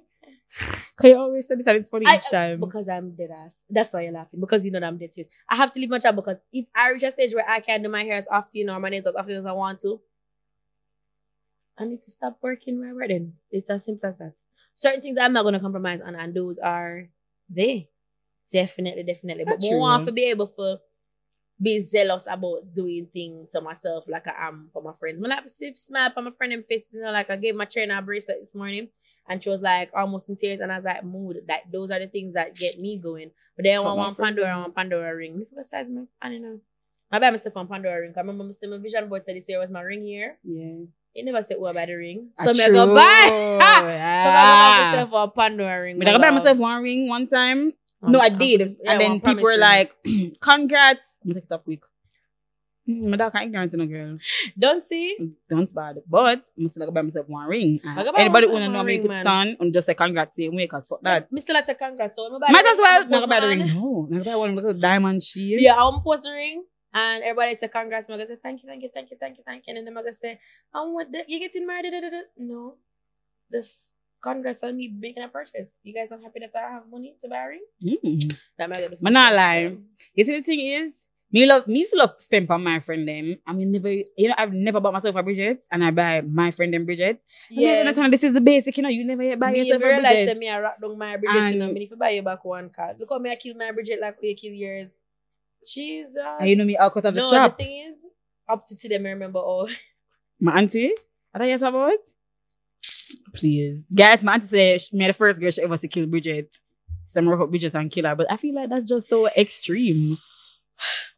[0.97, 2.61] Cause you always say this and it's funny I- each time.
[2.61, 3.65] Because I'm dead ass.
[3.69, 4.41] That's why you're laughing.
[4.41, 5.29] Because you know that I'm dead serious.
[5.49, 7.83] I have to leave my job because if I reach a stage where I can't
[7.83, 9.81] do my hair as often, you know, or my nails as often as I want
[9.81, 10.01] to,
[11.79, 13.35] I need to stop working where we're then.
[13.51, 14.35] It's as simple as that.
[14.75, 17.09] Certain things I'm not gonna compromise on, and those are
[17.49, 17.89] they.
[18.51, 19.45] Definitely, definitely.
[19.45, 20.07] But That's I want true.
[20.07, 20.79] to be able to
[21.61, 25.21] be zealous about doing things to myself like I am for my friends.
[25.21, 27.65] When I see smile on my friend in face, you know, like I gave my
[27.65, 28.89] trainer a bracelet this morning
[29.29, 31.43] and she was like almost in tears and I was like, mood.
[31.49, 33.31] That those are the things that get me going.
[33.57, 35.39] But then I want my one friend- Pandora, Pandora ring.
[35.39, 36.61] Look at the size my I don't know.
[37.11, 38.13] I buy myself one Pandora ring.
[38.17, 40.39] I remember my my vision board said this year was my ring year.
[40.45, 40.85] yeah.
[41.15, 42.29] It never said I buy the ring.
[42.39, 43.27] Ah, So me I go buy.
[43.67, 45.99] So I buy myself a Pandora ring.
[45.99, 47.73] My I buy myself one ring one time.
[48.03, 48.77] Um, no, I um, did.
[48.85, 49.97] yeah, and then people were like,
[50.41, 51.19] congrats.
[51.25, 51.81] I'm gonna take it up quick.
[52.89, 54.19] Mm, My dog can't ignorant in a girl.
[54.59, 55.17] don't see.
[55.49, 55.99] Don't bad.
[56.09, 57.81] But I'm still like buy myself one ring.
[58.17, 59.25] Anybody wanna know me man.
[59.25, 61.29] son and just say congrats same way, cause fuck that.
[61.33, 62.17] At a congrats.
[62.17, 63.67] So when I buy Might as well I'm not buy the ring.
[63.67, 65.61] No, not buy one little diamond shield.
[65.61, 66.65] Yeah, I'm post the ring.
[66.95, 68.09] And everybody say congrats.
[68.09, 69.75] I'm gonna say thank you, thank you, thank you, thank you, thank you.
[69.75, 70.39] And then I'm gonna say,
[70.75, 71.93] um, what the, you getting married?
[72.39, 72.77] No,
[73.51, 75.81] this congrats on me making a purchase.
[75.85, 77.65] You guys are happy that I have money to buy a ring?
[77.85, 78.39] Mm.
[78.57, 79.77] That am I gonna do for But not lie.
[80.15, 81.03] You see, the thing is,
[81.33, 83.37] me love, me still love spend on my friend them.
[83.47, 86.51] I mean, never, you know, I've never bought myself a Bridget, and I buy my
[86.51, 87.21] friend them Bridget.
[87.51, 87.87] Yeah.
[87.89, 89.87] And then this is the basic, you know, you never yet buy me yourself a
[89.87, 90.27] realize Bridget.
[90.27, 92.23] that me I rock down my Bridget, you know, And- me if you buy you
[92.23, 92.97] back one card.
[93.01, 94.97] Look how me I kill my Bridget like you kill yours.
[95.67, 96.17] Jesus.
[96.39, 97.59] And you know me out of the no, strap.
[97.59, 98.07] the thing is,
[98.49, 99.69] up to today, I remember all.
[100.41, 100.93] My auntie,
[101.35, 101.93] I thought you said about
[103.35, 103.91] Please.
[103.95, 106.57] Guys, my auntie said she made the first girl she ever see kill Bridget.
[107.05, 108.15] Some rough up Bridget and kill her.
[108.15, 110.19] But I feel like that's just so extreme.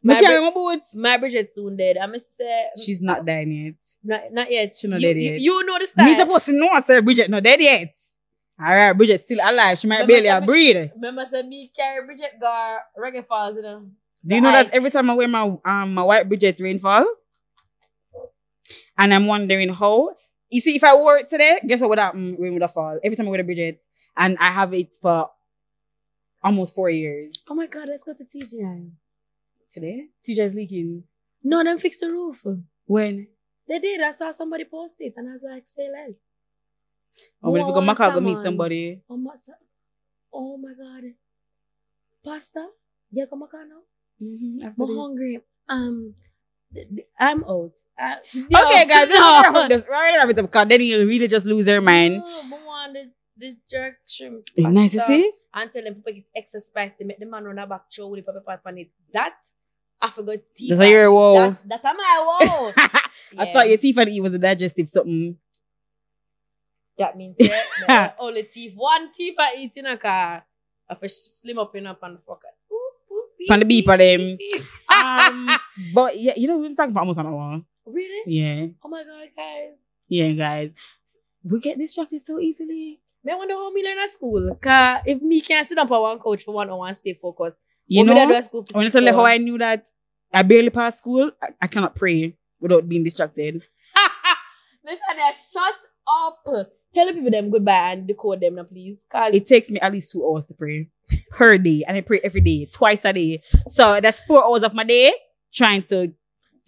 [0.01, 0.95] My My carry Bri- my boots.
[0.95, 1.97] My Bridget soon dead.
[1.97, 3.75] I must say, She's not dying yet.
[4.03, 4.75] not, not yet.
[4.77, 5.41] She's not you, dead you, yet.
[5.41, 6.15] you know the Me style.
[6.19, 7.01] supposed to know, sir.
[7.01, 7.93] Bridget not dead yet.
[8.61, 9.79] All right, Bridget still alive.
[9.79, 10.89] She might Remember barely a something- breathe.
[10.95, 13.85] Remember, say me carry Bridget Gar reggae falls, you know.
[14.25, 17.05] Do you know I- that every time I wear my um my white Bridget's rainfall?
[18.97, 20.15] And I'm wondering how.
[20.51, 22.35] You see, if I wore it today, guess what would happen?
[22.39, 22.99] Rain would have fall.
[23.03, 23.81] Every time I wear the Bridget,
[24.17, 25.29] and I have it for
[26.43, 27.35] almost four years.
[27.49, 28.89] Oh my God, let's go to TGI.
[29.71, 31.03] Today, TJ's leaking.
[31.43, 32.43] No, them fix the roof.
[32.85, 33.27] When?
[33.67, 34.01] They did.
[34.01, 36.21] I saw somebody post it, and I was like, say less.
[37.43, 39.01] Oh, when if we go More Macau go meet somebody.
[39.09, 39.33] Oh my,
[40.33, 41.03] oh my God.
[42.23, 42.67] Pasta?
[43.11, 43.81] Yeah, come on now.
[44.21, 44.97] Mm-hmm, after I'm this.
[44.97, 45.39] hungry.
[45.69, 46.15] Um,
[47.19, 47.71] I'm out.
[47.99, 49.67] Uh, Okay, guys, no.
[49.69, 52.17] this right wrap it because then you really just lose your mind.
[52.17, 54.47] No, I want the, the jerk shrimp.
[54.57, 55.31] Eh, Nice to see.
[55.53, 58.25] and tell them people get extra spicy, make the man run a back show with
[58.25, 58.89] the pepper pot on it.
[59.13, 59.33] That
[60.01, 60.69] I forgot teeth.
[60.69, 61.33] That's how you're.
[61.35, 62.73] That, that am I wow.
[63.37, 65.37] I thought your teeth and eat was a digestive something.
[66.97, 68.73] that means yeah, yeah, only teeth.
[68.75, 70.45] One teeth I eat in a car.
[70.89, 73.47] I first slim up in up and fuck it.
[73.47, 74.37] Pan the beep of them.
[74.91, 75.47] Um,
[75.93, 77.61] but yeah, you know, we've been talking for almost an hour.
[77.85, 78.23] really?
[78.25, 78.67] Yeah.
[78.83, 79.85] Oh my god, guys.
[80.07, 80.73] Yeah, guys.
[81.43, 82.99] We get distracted so easily.
[83.23, 84.57] Me wonder how me learn at school.
[84.59, 87.61] Cause if me can't sit up on one couch for one hour and stay focused,
[87.89, 89.25] You what me da do know, at school for I want to tell you how?
[89.25, 89.85] I knew that
[90.31, 91.31] I barely passed school.
[91.41, 93.63] I, I cannot pray without being distracted.
[94.85, 95.73] Nathaniel, shut
[96.07, 96.39] up.
[96.93, 99.05] Tell the people them goodbye and decode them now, please.
[99.11, 100.89] Cause It takes me at least two hours to pray
[101.31, 103.41] per day, and I pray every day, twice a day.
[103.67, 105.13] So that's four hours of my day
[105.51, 106.13] trying to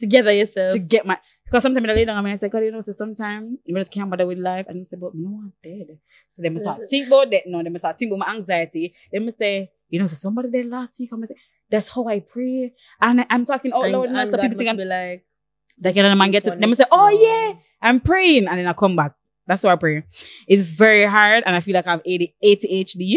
[0.02, 0.74] together yourself.
[0.74, 1.18] to get my.
[1.46, 3.92] Because sometimes I lay down and I say, God, you know, so sometimes you just
[3.94, 5.98] can't bother with life, and you say, but no, I'm dead.
[6.30, 6.90] So then I start Yes.
[6.90, 7.44] think about that.
[7.48, 8.94] No, then I start think about my anxiety.
[9.12, 11.10] Then I say, you know, so somebody dead last week.
[11.14, 11.36] I'm say,
[11.70, 14.58] that's how I pray, and I, I'm talking out loud now, and so God people
[14.58, 15.26] think I'm be like,
[15.80, 18.48] that kind of man get to them say, Oh yeah, I'm praying.
[18.48, 19.14] And then I come back.
[19.48, 20.04] That's what I pray.
[20.48, 23.16] It's very hard and I feel like I have AD- ADHD.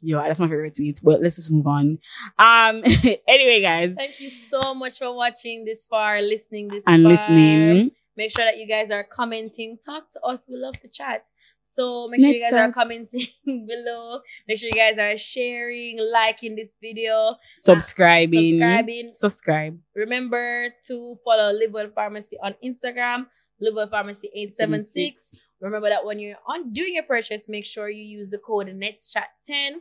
[0.00, 1.00] Yo, that's my favorite tweet.
[1.02, 1.98] But let's just move on.
[2.38, 2.82] Um
[3.28, 3.94] anyway, guys.
[3.96, 7.12] Thank you so much for watching this far, listening this And far.
[7.12, 7.90] listening.
[8.16, 9.78] Make sure that you guys are commenting.
[9.78, 10.48] Talk to us.
[10.50, 11.26] We love to chat.
[11.62, 14.20] So make sure you Next guys are commenting below.
[14.48, 18.52] Make sure you guys are sharing, liking this video, Subscribing.
[18.58, 19.10] subscribing.
[19.14, 19.78] Subscribe.
[19.94, 23.26] Remember to follow Live Pharmacy on Instagram,
[23.60, 25.36] Live Pharmacy 876.
[25.60, 29.80] Remember that when you're on doing your purchase, make sure you use the code NETSCHAT10.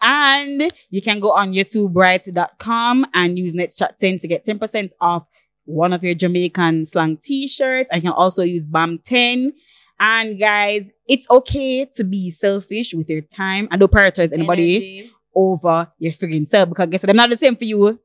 [0.00, 5.26] And you can go on yuhtoobright.com and use NETSCHAT10 to get 10% off
[5.64, 7.90] one of your Jamaican slang t-shirts.
[7.92, 9.52] I can also use BAM10.
[9.98, 15.12] And guys, it's okay to be selfish with your time and don't prioritize anybody Energy.
[15.34, 17.06] over your friggin' self because guess what?
[17.06, 17.98] They're not the same for you.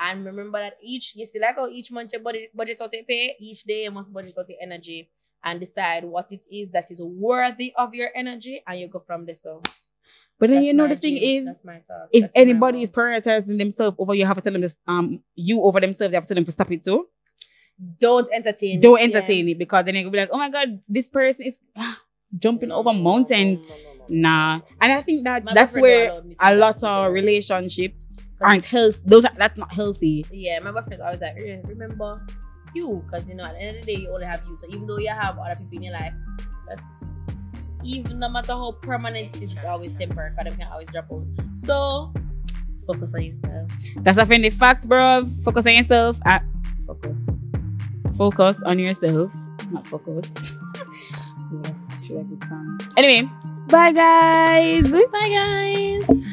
[0.00, 3.04] And remember that each, you see, like how each month your budget, budget out your
[3.04, 5.10] pay, each day you must budget out your energy
[5.44, 9.26] and decide what it is that is worthy of your energy and you go from
[9.26, 9.34] there.
[9.34, 9.62] So,
[10.38, 12.08] But then that's you know the thing is, That's my thought.
[12.12, 15.62] if That's anybody is prioritizing themselves over you have to tell them this um you
[15.62, 17.06] over themselves, you have to tell them to stop it too.
[18.00, 19.16] don't entertain, Don't it, yeah.
[19.18, 21.56] entertain it because then you'll be like, oh my god, this person is
[22.38, 23.60] jumping over mountains.
[23.62, 24.04] No, no, no.
[24.08, 24.60] Nah.
[24.80, 28.04] And I think that My that's where allowed me to a lot of relationships
[28.40, 28.98] aren't healthy.
[29.04, 30.24] Those are that's not healthy.
[30.30, 32.24] Yeah, my boyfriend always like, "Eh, remember
[32.76, 34.56] you, because you know, at the end of the day, you only have you.
[34.56, 36.14] So even though you have other people in your life,
[36.68, 37.26] that's
[37.82, 40.30] even no matter how permanent it is, it's always temporary.
[40.30, 41.24] Because them can always drop out.
[41.56, 42.12] So
[42.86, 43.70] focus on yourself.
[43.96, 45.26] That's a funny fact, bro.
[45.42, 46.18] Focus on yourself.
[46.24, 46.40] Uh,
[46.86, 47.40] focus.
[48.16, 49.34] Focus on yourself.
[49.70, 50.34] Not focus.
[51.62, 52.78] That's actually a good song.
[52.96, 53.28] Anyway,
[53.68, 54.90] bye guys.
[54.90, 56.26] Bye, guys.